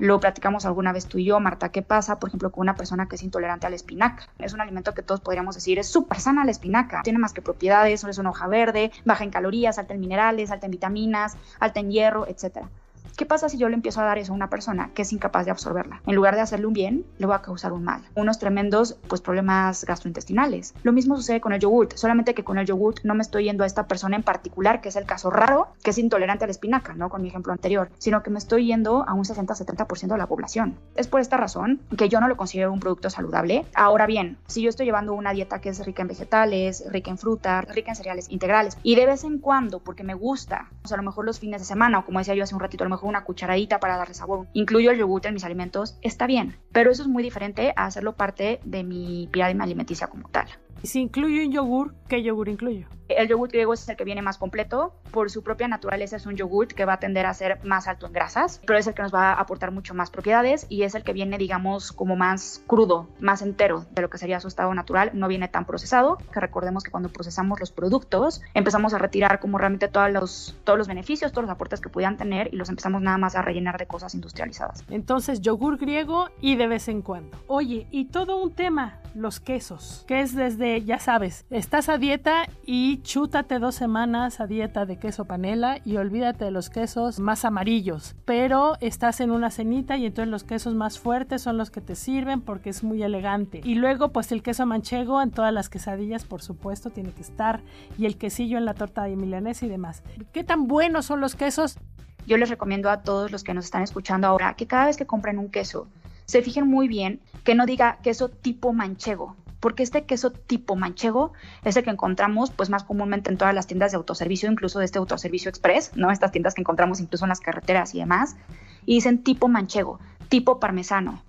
Lo 0.00 0.18
platicamos 0.18 0.66
alguna 0.66 0.92
vez 0.92 1.06
tú 1.06 1.18
y 1.18 1.26
yo, 1.26 1.38
Marta. 1.38 1.68
¿Qué 1.68 1.82
pasa, 1.82 2.18
por 2.18 2.30
ejemplo, 2.30 2.50
con 2.50 2.62
una 2.62 2.74
persona 2.74 3.06
que 3.06 3.14
es 3.14 3.22
intolerante 3.22 3.68
a 3.68 3.70
la 3.70 3.76
espinaca? 3.76 4.28
Es 4.40 4.52
un 4.52 4.60
alimento 4.60 4.94
que 4.94 5.02
todos 5.02 5.20
podríamos 5.20 5.54
decir 5.54 5.78
es 5.78 5.86
súper 5.86 6.18
sana 6.18 6.44
la 6.44 6.50
espinaca. 6.50 7.02
Tiene 7.04 7.20
más 7.20 7.32
que 7.32 7.40
propiedades, 7.40 8.02
es 8.02 8.18
una 8.18 8.30
hoja 8.30 8.48
verde, 8.48 8.90
baja 9.04 9.22
en 9.22 9.30
calorías, 9.30 9.78
alta 9.78 9.94
en 9.94 10.00
minerales, 10.00 10.50
alta 10.50 10.66
en 10.66 10.72
vitaminas, 10.72 11.36
alta 11.60 11.78
en 11.78 11.92
hierro, 11.92 12.26
etcétera. 12.26 12.68
¿Qué 13.16 13.26
pasa 13.26 13.48
si 13.48 13.58
yo 13.58 13.68
le 13.68 13.74
empiezo 13.74 14.00
a 14.00 14.04
dar 14.04 14.18
eso 14.18 14.32
a 14.32 14.36
una 14.36 14.50
persona 14.50 14.90
que 14.94 15.02
es 15.02 15.12
incapaz 15.12 15.44
de 15.44 15.50
absorberla? 15.50 16.02
En 16.06 16.14
lugar 16.14 16.34
de 16.34 16.40
hacerle 16.40 16.66
un 16.66 16.72
bien, 16.72 17.04
le 17.18 17.26
voy 17.26 17.34
a 17.34 17.42
causar 17.42 17.72
un 17.72 17.84
mal. 17.84 18.02
Unos 18.14 18.38
tremendos 18.38 18.98
pues, 19.08 19.20
problemas 19.20 19.84
gastrointestinales. 19.84 20.74
Lo 20.82 20.92
mismo 20.92 21.16
sucede 21.16 21.40
con 21.40 21.52
el 21.52 21.60
yogurt, 21.60 21.94
solamente 21.94 22.34
que 22.34 22.44
con 22.44 22.58
el 22.58 22.66
yogurt 22.66 23.04
no 23.04 23.14
me 23.14 23.22
estoy 23.22 23.44
yendo 23.44 23.64
a 23.64 23.66
esta 23.66 23.86
persona 23.86 24.16
en 24.16 24.22
particular, 24.22 24.80
que 24.80 24.88
es 24.88 24.96
el 24.96 25.04
caso 25.04 25.30
raro, 25.30 25.68
que 25.82 25.90
es 25.90 25.98
intolerante 25.98 26.44
a 26.44 26.46
la 26.46 26.52
espinaca, 26.52 26.94
¿no? 26.94 27.08
Con 27.08 27.22
mi 27.22 27.28
ejemplo 27.28 27.52
anterior, 27.52 27.90
sino 27.98 28.22
que 28.22 28.30
me 28.30 28.38
estoy 28.38 28.66
yendo 28.66 29.04
a 29.08 29.14
un 29.14 29.24
60-70% 29.24 30.08
de 30.08 30.18
la 30.18 30.26
población. 30.26 30.78
Es 30.94 31.08
por 31.08 31.20
esta 31.20 31.36
razón 31.36 31.80
que 31.96 32.08
yo 32.08 32.20
no 32.20 32.28
lo 32.28 32.36
considero 32.36 32.72
un 32.72 32.80
producto 32.80 33.10
saludable. 33.10 33.66
Ahora 33.74 34.06
bien, 34.06 34.38
si 34.46 34.62
yo 34.62 34.68
estoy 34.68 34.86
llevando 34.86 35.14
una 35.14 35.32
dieta 35.32 35.60
que 35.60 35.70
es 35.70 35.84
rica 35.84 36.02
en 36.02 36.08
vegetales, 36.08 36.84
rica 36.90 37.10
en 37.10 37.18
fruta, 37.18 37.62
rica 37.62 37.90
en 37.90 37.96
cereales 37.96 38.30
integrales, 38.30 38.78
y 38.82 38.94
de 38.94 39.06
vez 39.06 39.24
en 39.24 39.38
cuando, 39.38 39.80
porque 39.80 40.04
me 40.04 40.14
gusta, 40.14 40.68
o 40.84 40.88
sea, 40.88 40.96
a 40.96 40.98
lo 40.98 41.04
mejor 41.04 41.24
los 41.24 41.40
fines 41.40 41.60
de 41.60 41.66
semana, 41.66 42.00
o 42.00 42.04
como 42.04 42.18
decía 42.18 42.34
yo 42.34 42.44
hace 42.44 42.54
un 42.54 42.60
ratito, 42.60 42.84
a 42.84 42.86
lo 42.86 42.90
mejor 42.96 43.08
una 43.08 43.24
cucharadita 43.24 43.78
para 43.80 43.96
darle 43.96 44.14
sabor, 44.14 44.46
incluyo 44.52 44.90
el 44.90 44.98
yogur 44.98 45.26
en 45.26 45.34
mis 45.34 45.44
alimentos, 45.44 45.98
está 46.02 46.26
bien. 46.26 46.56
Pero 46.72 46.90
eso 46.90 47.02
es 47.02 47.08
muy 47.08 47.22
diferente 47.22 47.72
a 47.76 47.86
hacerlo 47.86 48.16
parte 48.16 48.60
de 48.64 48.82
mi 48.82 49.28
pirámide 49.30 49.62
alimenticia 49.62 50.08
como 50.08 50.28
tal. 50.28 50.46
Si 50.86 51.00
incluyo 51.00 51.42
un 51.42 51.50
yogur, 51.50 51.94
¿qué 52.08 52.22
yogur 52.22 52.48
incluyo? 52.48 52.86
El 53.08 53.28
yogur 53.28 53.48
griego 53.48 53.72
es 53.72 53.88
el 53.88 53.96
que 53.96 54.04
viene 54.04 54.22
más 54.22 54.38
completo. 54.38 54.94
Por 55.10 55.30
su 55.30 55.42
propia 55.42 55.68
naturaleza 55.68 56.16
es 56.16 56.26
un 56.26 56.34
yogur 56.34 56.66
que 56.68 56.84
va 56.84 56.94
a 56.94 56.98
tender 56.98 57.26
a 57.26 57.34
ser 57.34 57.64
más 57.64 57.86
alto 57.86 58.06
en 58.06 58.12
grasas, 58.12 58.60
pero 58.66 58.78
es 58.78 58.86
el 58.86 58.94
que 58.94 59.02
nos 59.02 59.14
va 59.14 59.32
a 59.32 59.40
aportar 59.40 59.70
mucho 59.70 59.94
más 59.94 60.10
propiedades 60.10 60.66
y 60.68 60.82
es 60.82 60.94
el 60.94 61.04
que 61.04 61.12
viene, 61.12 61.38
digamos, 61.38 61.92
como 61.92 62.16
más 62.16 62.62
crudo, 62.66 63.08
más 63.20 63.42
entero 63.42 63.86
de 63.92 64.02
lo 64.02 64.10
que 64.10 64.18
sería 64.18 64.40
su 64.40 64.48
estado 64.48 64.74
natural. 64.74 65.10
No 65.14 65.28
viene 65.28 65.48
tan 65.48 65.66
procesado, 65.66 66.18
que 66.32 66.40
recordemos 66.40 66.82
que 66.82 66.90
cuando 66.90 67.08
procesamos 67.08 67.60
los 67.60 67.70
productos 67.70 68.42
empezamos 68.54 68.92
a 68.92 68.98
retirar 68.98 69.40
como 69.40 69.58
realmente 69.58 69.88
todos 69.88 70.10
los, 70.10 70.56
todos 70.64 70.78
los 70.78 70.88
beneficios, 70.88 71.32
todos 71.32 71.44
los 71.44 71.52
aportes 71.52 71.80
que 71.80 71.88
pudieran 71.88 72.16
tener 72.16 72.52
y 72.52 72.56
los 72.56 72.68
empezamos 72.68 73.02
nada 73.02 73.18
más 73.18 73.36
a 73.36 73.42
rellenar 73.42 73.78
de 73.78 73.86
cosas 73.86 74.14
industrializadas. 74.14 74.84
Entonces, 74.90 75.40
yogur 75.40 75.78
griego 75.78 76.28
y 76.40 76.56
de 76.56 76.66
vez 76.66 76.88
en 76.88 77.02
cuando. 77.02 77.38
Oye, 77.46 77.86
y 77.90 78.06
todo 78.06 78.36
un 78.42 78.52
tema, 78.52 79.00
los 79.14 79.38
quesos, 79.38 80.04
que 80.08 80.20
es 80.20 80.34
desde, 80.34 80.75
ya 80.84 80.98
sabes, 80.98 81.44
estás 81.50 81.88
a 81.88 81.98
dieta 81.98 82.48
y 82.64 83.00
chútate 83.02 83.58
dos 83.58 83.74
semanas 83.74 84.40
a 84.40 84.46
dieta 84.46 84.86
de 84.86 84.98
queso 84.98 85.24
panela 85.24 85.78
y 85.84 85.96
olvídate 85.96 86.44
de 86.44 86.50
los 86.50 86.70
quesos 86.70 87.18
más 87.20 87.44
amarillos. 87.44 88.14
Pero 88.24 88.76
estás 88.80 89.20
en 89.20 89.30
una 89.30 89.50
cenita 89.50 89.96
y 89.96 90.06
entonces 90.06 90.30
los 90.30 90.44
quesos 90.44 90.74
más 90.74 90.98
fuertes 90.98 91.42
son 91.42 91.56
los 91.56 91.70
que 91.70 91.80
te 91.80 91.94
sirven 91.94 92.40
porque 92.40 92.70
es 92.70 92.82
muy 92.82 93.02
elegante. 93.02 93.60
Y 93.64 93.76
luego 93.76 94.12
pues 94.12 94.32
el 94.32 94.42
queso 94.42 94.66
manchego 94.66 95.22
en 95.22 95.30
todas 95.30 95.52
las 95.52 95.68
quesadillas 95.68 96.24
por 96.24 96.42
supuesto 96.42 96.90
tiene 96.90 97.12
que 97.12 97.22
estar 97.22 97.60
y 97.98 98.06
el 98.06 98.16
quesillo 98.18 98.58
en 98.58 98.64
la 98.64 98.74
torta 98.74 99.04
de 99.04 99.16
milanesa 99.16 99.66
y 99.66 99.68
demás. 99.68 100.02
¿Qué 100.32 100.44
tan 100.44 100.66
buenos 100.66 101.06
son 101.06 101.20
los 101.20 101.34
quesos? 101.36 101.78
Yo 102.26 102.36
les 102.36 102.50
recomiendo 102.50 102.90
a 102.90 103.02
todos 103.02 103.30
los 103.30 103.44
que 103.44 103.54
nos 103.54 103.66
están 103.66 103.82
escuchando 103.82 104.26
ahora 104.26 104.54
que 104.54 104.66
cada 104.66 104.86
vez 104.86 104.96
que 104.96 105.06
compren 105.06 105.38
un 105.38 105.50
queso 105.50 105.86
se 106.24 106.42
fijen 106.42 106.66
muy 106.66 106.88
bien 106.88 107.20
que 107.44 107.54
no 107.54 107.66
diga 107.66 107.98
queso 108.02 108.28
tipo 108.28 108.72
manchego, 108.72 109.36
porque 109.60 109.82
este 109.82 110.04
queso 110.04 110.30
tipo 110.30 110.76
manchego 110.76 111.32
es 111.64 111.76
el 111.76 111.84
que 111.84 111.90
encontramos 111.90 112.50
pues 112.50 112.70
más 112.70 112.84
comúnmente 112.84 113.30
en 113.30 113.38
todas 113.38 113.54
las 113.54 113.66
tiendas 113.66 113.92
de 113.92 113.96
autoservicio, 113.96 114.50
incluso 114.50 114.78
de 114.78 114.84
este 114.84 114.98
autoservicio 114.98 115.48
express, 115.48 115.92
¿no? 115.96 116.10
Estas 116.10 116.32
tiendas 116.32 116.54
que 116.54 116.62
encontramos 116.62 117.00
incluso 117.00 117.24
en 117.24 117.30
las 117.30 117.40
carreteras 117.40 117.94
y 117.94 117.98
demás, 117.98 118.36
y 118.84 118.94
dicen 118.94 119.22
tipo 119.22 119.48
manchego, 119.48 119.98
tipo 120.28 120.60
parmesano 120.60 121.22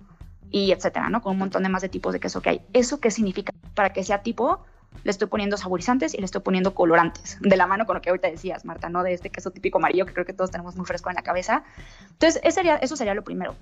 y 0.50 0.72
etcétera, 0.72 1.10
¿no? 1.10 1.22
Con 1.22 1.32
un 1.32 1.38
montón 1.38 1.62
de 1.62 1.68
más 1.68 1.82
de 1.82 1.88
tipos 1.88 2.12
de 2.12 2.20
queso 2.20 2.40
que 2.40 2.50
hay. 2.50 2.60
¿Eso 2.72 3.00
qué 3.00 3.10
significa? 3.10 3.52
Para 3.74 3.92
que 3.92 4.04
sea 4.04 4.22
tipo 4.22 4.64
le 5.04 5.10
estoy 5.10 5.28
poniendo 5.28 5.56
saborizantes 5.56 6.14
y 6.14 6.18
le 6.18 6.24
estoy 6.24 6.40
poniendo 6.40 6.74
colorantes, 6.74 7.38
de 7.40 7.56
la 7.56 7.66
mano 7.66 7.86
con 7.86 7.96
lo 7.96 8.02
que 8.02 8.10
ahorita 8.10 8.30
decías, 8.30 8.64
Marta, 8.64 8.88
¿no? 8.88 9.02
De 9.02 9.12
este 9.12 9.30
queso 9.30 9.50
típico 9.50 9.78
amarillo 9.78 10.06
que 10.06 10.12
creo 10.12 10.26
que 10.26 10.32
todos 10.32 10.50
tenemos 10.50 10.76
muy 10.76 10.86
fresco 10.86 11.10
en 11.10 11.16
la 11.16 11.22
cabeza. 11.22 11.62
Entonces, 12.10 12.40
eso 12.42 12.54
sería, 12.54 12.76
eso 12.76 12.96
sería 12.96 13.14
lo 13.14 13.22
primero. 13.22 13.54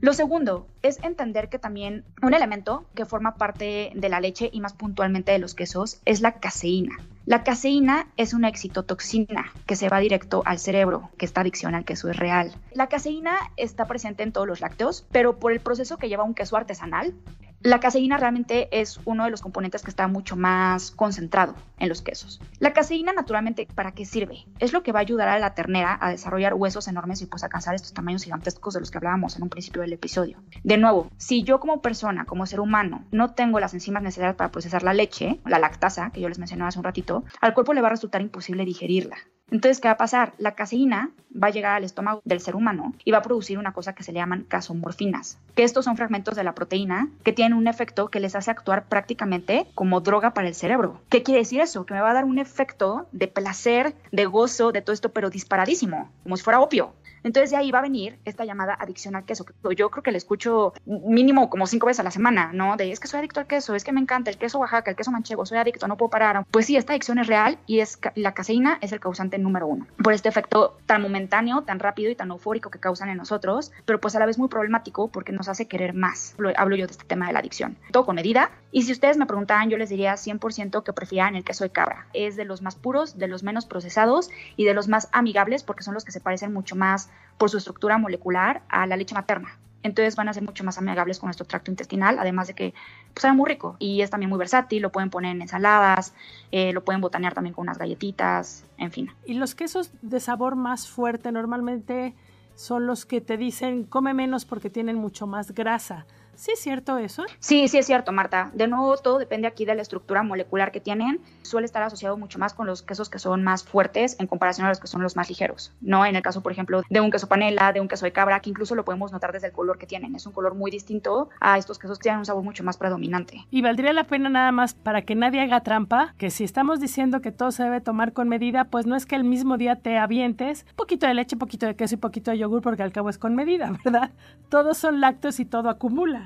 Lo 0.00 0.12
segundo 0.12 0.66
es 0.82 1.02
entender 1.02 1.48
que 1.48 1.58
también 1.58 2.04
un 2.22 2.34
elemento 2.34 2.84
que 2.94 3.06
forma 3.06 3.36
parte 3.36 3.92
de 3.94 4.08
la 4.08 4.20
leche 4.20 4.50
y 4.52 4.60
más 4.60 4.74
puntualmente 4.74 5.32
de 5.32 5.38
los 5.38 5.54
quesos 5.54 6.00
es 6.04 6.20
la 6.20 6.32
caseína. 6.32 6.96
La 7.24 7.42
caseína 7.42 8.06
es 8.16 8.34
una 8.34 8.48
excitotoxina 8.48 9.52
que 9.66 9.74
se 9.74 9.88
va 9.88 9.98
directo 9.98 10.42
al 10.44 10.58
cerebro, 10.58 11.10
que 11.16 11.24
esta 11.24 11.40
adicción 11.40 11.74
al 11.74 11.84
queso 11.84 12.08
es 12.10 12.16
real. 12.16 12.54
La 12.72 12.88
caseína 12.88 13.36
está 13.56 13.86
presente 13.86 14.22
en 14.22 14.32
todos 14.32 14.46
los 14.46 14.60
lácteos, 14.60 15.04
pero 15.10 15.38
por 15.38 15.50
el 15.50 15.60
proceso 15.60 15.96
que 15.96 16.08
lleva 16.08 16.24
un 16.24 16.34
queso 16.34 16.56
artesanal, 16.56 17.14
la 17.60 17.80
caseína 17.80 18.16
realmente 18.16 18.68
es 18.70 19.00
uno 19.04 19.24
de 19.24 19.30
los 19.30 19.40
componentes 19.40 19.82
que 19.82 19.90
está 19.90 20.08
mucho 20.08 20.36
más 20.36 20.90
concentrado 20.90 21.54
en 21.78 21.88
los 21.88 22.02
quesos. 22.02 22.40
La 22.58 22.72
caseína 22.72 23.12
naturalmente, 23.12 23.66
¿para 23.74 23.92
qué 23.92 24.04
sirve? 24.04 24.46
Es 24.58 24.72
lo 24.72 24.82
que 24.82 24.92
va 24.92 25.00
a 25.00 25.02
ayudar 25.02 25.28
a 25.28 25.38
la 25.38 25.54
ternera 25.54 25.98
a 26.00 26.10
desarrollar 26.10 26.54
huesos 26.54 26.88
enormes 26.88 27.22
y 27.22 27.26
pues 27.26 27.44
alcanzar 27.44 27.74
estos 27.74 27.92
tamaños 27.92 28.24
gigantescos 28.24 28.74
de 28.74 28.80
los 28.80 28.90
que 28.90 28.98
hablábamos 28.98 29.36
en 29.36 29.42
un 29.42 29.48
principio 29.48 29.82
del 29.82 29.92
episodio. 29.92 30.42
De 30.64 30.76
nuevo, 30.76 31.10
si 31.16 31.42
yo 31.42 31.60
como 31.60 31.82
persona, 31.82 32.24
como 32.24 32.46
ser 32.46 32.60
humano, 32.60 33.04
no 33.10 33.34
tengo 33.34 33.60
las 33.60 33.74
enzimas 33.74 34.02
necesarias 34.02 34.36
para 34.36 34.50
procesar 34.50 34.82
la 34.82 34.94
leche, 34.94 35.40
la 35.44 35.58
lactasa, 35.58 36.10
que 36.10 36.20
yo 36.20 36.28
les 36.28 36.38
mencioné 36.38 36.64
hace 36.64 36.78
un 36.78 36.84
ratito, 36.84 37.24
al 37.40 37.54
cuerpo 37.54 37.74
le 37.74 37.80
va 37.80 37.88
a 37.88 37.90
resultar 37.90 38.20
imposible 38.20 38.64
digerirla. 38.64 39.16
Entonces, 39.50 39.80
¿qué 39.80 39.88
va 39.88 39.92
a 39.92 39.98
pasar? 39.98 40.32
La 40.38 40.54
caseína 40.56 41.10
va 41.32 41.48
a 41.48 41.50
llegar 41.50 41.76
al 41.76 41.84
estómago 41.84 42.20
del 42.24 42.40
ser 42.40 42.56
humano 42.56 42.94
y 43.04 43.12
va 43.12 43.18
a 43.18 43.22
producir 43.22 43.58
una 43.58 43.72
cosa 43.72 43.94
que 43.94 44.02
se 44.02 44.12
le 44.12 44.18
llaman 44.18 44.44
casomorfinas, 44.48 45.38
que 45.54 45.62
estos 45.62 45.84
son 45.84 45.96
fragmentos 45.96 46.34
de 46.34 46.42
la 46.42 46.54
proteína 46.54 47.08
que 47.22 47.32
tienen 47.32 47.56
un 47.56 47.68
efecto 47.68 48.08
que 48.08 48.20
les 48.20 48.34
hace 48.34 48.50
actuar 48.50 48.86
prácticamente 48.86 49.66
como 49.74 50.00
droga 50.00 50.34
para 50.34 50.48
el 50.48 50.54
cerebro. 50.54 51.00
¿Qué 51.08 51.22
quiere 51.22 51.40
decir 51.40 51.60
eso? 51.60 51.86
Que 51.86 51.94
me 51.94 52.00
va 52.00 52.10
a 52.10 52.14
dar 52.14 52.24
un 52.24 52.38
efecto 52.38 53.06
de 53.12 53.28
placer, 53.28 53.94
de 54.10 54.26
gozo, 54.26 54.72
de 54.72 54.82
todo 54.82 54.94
esto, 54.94 55.10
pero 55.10 55.30
disparadísimo, 55.30 56.10
como 56.24 56.36
si 56.36 56.42
fuera 56.42 56.60
opio. 56.60 56.92
Entonces 57.22 57.50
de 57.50 57.56
ahí 57.56 57.70
va 57.70 57.80
a 57.80 57.82
venir 57.82 58.18
esta 58.24 58.44
llamada 58.44 58.76
adicción 58.78 59.16
al 59.16 59.24
queso. 59.24 59.44
Yo 59.76 59.90
creo 59.90 60.02
que 60.02 60.12
le 60.12 60.18
escucho 60.18 60.72
mínimo 60.84 61.50
como 61.50 61.66
cinco 61.66 61.86
veces 61.86 62.00
a 62.00 62.02
la 62.02 62.10
semana, 62.10 62.50
¿no? 62.52 62.76
De 62.76 62.90
es 62.90 63.00
que 63.00 63.08
soy 63.08 63.18
adicto 63.18 63.40
al 63.40 63.46
queso, 63.46 63.74
es 63.74 63.84
que 63.84 63.92
me 63.92 64.00
encanta 64.00 64.30
el 64.30 64.38
queso 64.38 64.58
Oaxaca, 64.58 64.90
el 64.90 64.96
queso 64.96 65.10
manchego, 65.10 65.44
soy 65.46 65.58
adicto, 65.58 65.88
no 65.88 65.96
puedo 65.96 66.10
parar. 66.10 66.44
Pues 66.50 66.66
sí, 66.66 66.76
esta 66.76 66.92
adicción 66.92 67.18
es 67.18 67.26
real 67.26 67.58
y 67.66 67.80
es 67.80 67.98
la 68.14 68.32
caseína 68.32 68.78
es 68.80 68.92
el 68.92 69.00
causante 69.00 69.38
número 69.38 69.66
uno. 69.66 69.86
Por 70.02 70.12
este 70.12 70.28
efecto 70.28 70.78
tan 70.86 71.02
momentáneo, 71.02 71.62
tan 71.62 71.78
rápido 71.78 72.10
y 72.10 72.14
tan 72.14 72.30
eufórico 72.30 72.70
que 72.70 72.78
causan 72.78 73.08
en 73.08 73.18
nosotros, 73.18 73.72
pero 73.84 74.00
pues 74.00 74.14
a 74.14 74.18
la 74.18 74.26
vez 74.26 74.38
muy 74.38 74.48
problemático 74.48 75.08
porque 75.08 75.32
nos 75.32 75.48
hace 75.48 75.66
querer 75.66 75.94
más. 75.94 76.34
Hablo 76.56 76.76
yo 76.76 76.86
de 76.86 76.92
este 76.92 77.04
tema 77.04 77.26
de 77.26 77.32
la 77.32 77.40
adicción. 77.40 77.76
Todo 77.92 78.06
con 78.06 78.16
medida. 78.16 78.50
Y 78.72 78.82
si 78.82 78.92
ustedes 78.92 79.16
me 79.16 79.26
preguntaban, 79.26 79.70
yo 79.70 79.78
les 79.78 79.88
diría 79.88 80.14
100% 80.14 80.82
que 80.82 80.92
prefieran 80.92 81.36
el 81.36 81.44
queso 81.44 81.64
de 81.64 81.70
cabra. 81.70 82.06
Es 82.12 82.36
de 82.36 82.44
los 82.44 82.62
más 82.62 82.76
puros, 82.76 83.18
de 83.18 83.28
los 83.28 83.42
menos 83.42 83.66
procesados 83.66 84.30
y 84.56 84.64
de 84.64 84.74
los 84.74 84.88
más 84.88 85.08
amigables 85.12 85.62
porque 85.62 85.82
son 85.82 85.94
los 85.94 86.04
que 86.04 86.12
se 86.12 86.20
parecen 86.20 86.52
mucho 86.52 86.76
más 86.76 87.10
por 87.38 87.50
su 87.50 87.58
estructura 87.58 87.98
molecular 87.98 88.62
a 88.68 88.86
la 88.86 88.96
leche 88.96 89.14
materna. 89.14 89.58
Entonces 89.82 90.16
van 90.16 90.28
a 90.28 90.32
ser 90.32 90.42
mucho 90.42 90.64
más 90.64 90.78
amigables 90.78 91.18
con 91.20 91.28
nuestro 91.28 91.46
tracto 91.46 91.70
intestinal, 91.70 92.18
además 92.18 92.48
de 92.48 92.54
que 92.54 92.74
pues, 93.14 93.32
muy 93.34 93.48
rico 93.48 93.76
y 93.78 94.02
es 94.02 94.10
también 94.10 94.30
muy 94.30 94.38
versátil, 94.38 94.82
lo 94.82 94.90
pueden 94.90 95.10
poner 95.10 95.36
en 95.36 95.42
ensaladas, 95.42 96.12
eh, 96.50 96.72
lo 96.72 96.84
pueden 96.84 97.00
botanear 97.00 97.34
también 97.34 97.54
con 97.54 97.62
unas 97.62 97.78
galletitas, 97.78 98.64
en 98.78 98.90
fin. 98.90 99.12
Y 99.24 99.34
los 99.34 99.54
quesos 99.54 99.92
de 100.02 100.18
sabor 100.18 100.56
más 100.56 100.88
fuerte 100.88 101.30
normalmente 101.30 102.14
son 102.56 102.86
los 102.86 103.06
que 103.06 103.20
te 103.20 103.36
dicen 103.36 103.84
come 103.84 104.12
menos 104.12 104.44
porque 104.44 104.70
tienen 104.70 104.96
mucho 104.96 105.26
más 105.26 105.52
grasa. 105.52 106.06
¿Sí 106.36 106.50
es 106.52 106.60
cierto 106.60 106.98
eso? 106.98 107.24
Sí, 107.40 107.66
sí 107.66 107.78
es 107.78 107.86
cierto, 107.86 108.12
Marta. 108.12 108.50
De 108.52 108.68
nuevo, 108.68 108.94
todo 108.98 109.18
depende 109.18 109.48
aquí 109.48 109.64
de 109.64 109.74
la 109.74 109.80
estructura 109.80 110.22
molecular 110.22 110.70
que 110.70 110.80
tienen. 110.80 111.18
Suele 111.40 111.64
estar 111.64 111.82
asociado 111.82 112.18
mucho 112.18 112.38
más 112.38 112.52
con 112.52 112.66
los 112.66 112.82
quesos 112.82 113.08
que 113.08 113.18
son 113.18 113.42
más 113.42 113.64
fuertes 113.64 114.16
en 114.20 114.26
comparación 114.26 114.66
a 114.66 114.68
los 114.68 114.78
que 114.78 114.86
son 114.86 115.02
los 115.02 115.16
más 115.16 115.30
ligeros, 115.30 115.72
¿no? 115.80 116.04
En 116.04 116.14
el 116.14 116.20
caso, 116.20 116.42
por 116.42 116.52
ejemplo, 116.52 116.82
de 116.90 117.00
un 117.00 117.10
queso 117.10 117.26
panela, 117.26 117.72
de 117.72 117.80
un 117.80 117.88
queso 117.88 118.04
de 118.04 118.12
cabra, 118.12 118.40
que 118.40 118.50
incluso 118.50 118.74
lo 118.74 118.84
podemos 118.84 119.12
notar 119.12 119.32
desde 119.32 119.46
el 119.46 119.54
color 119.54 119.78
que 119.78 119.86
tienen. 119.86 120.14
Es 120.14 120.26
un 120.26 120.34
color 120.34 120.54
muy 120.54 120.70
distinto 120.70 121.30
a 121.40 121.56
estos 121.56 121.78
quesos 121.78 121.98
que 121.98 122.02
tienen 122.02 122.18
un 122.18 122.26
sabor 122.26 122.44
mucho 122.44 122.62
más 122.62 122.76
predominante. 122.76 123.46
Y 123.50 123.62
valdría 123.62 123.94
la 123.94 124.04
pena 124.04 124.28
nada 124.28 124.52
más 124.52 124.74
para 124.74 125.02
que 125.02 125.14
nadie 125.14 125.40
haga 125.40 125.62
trampa, 125.62 126.14
que 126.18 126.30
si 126.30 126.44
estamos 126.44 126.80
diciendo 126.80 127.22
que 127.22 127.32
todo 127.32 127.50
se 127.50 127.62
debe 127.62 127.80
tomar 127.80 128.12
con 128.12 128.28
medida, 128.28 128.64
pues 128.64 128.84
no 128.86 128.94
es 128.94 129.06
que 129.06 129.16
el 129.16 129.24
mismo 129.24 129.56
día 129.56 129.76
te 129.76 129.96
avientes 129.96 130.66
poquito 130.76 131.06
de 131.06 131.14
leche, 131.14 131.38
poquito 131.38 131.64
de 131.64 131.76
queso 131.76 131.94
y 131.94 131.98
poquito 131.98 132.30
de 132.30 132.38
yogur, 132.38 132.60
porque 132.60 132.82
al 132.82 132.92
cabo 132.92 133.08
es 133.08 133.16
con 133.16 133.34
medida, 133.34 133.72
¿verdad? 133.84 134.10
Todos 134.50 134.76
son 134.76 135.00
lácteos 135.00 135.40
y 135.40 135.46
todo 135.46 135.70
acumula 135.70 136.25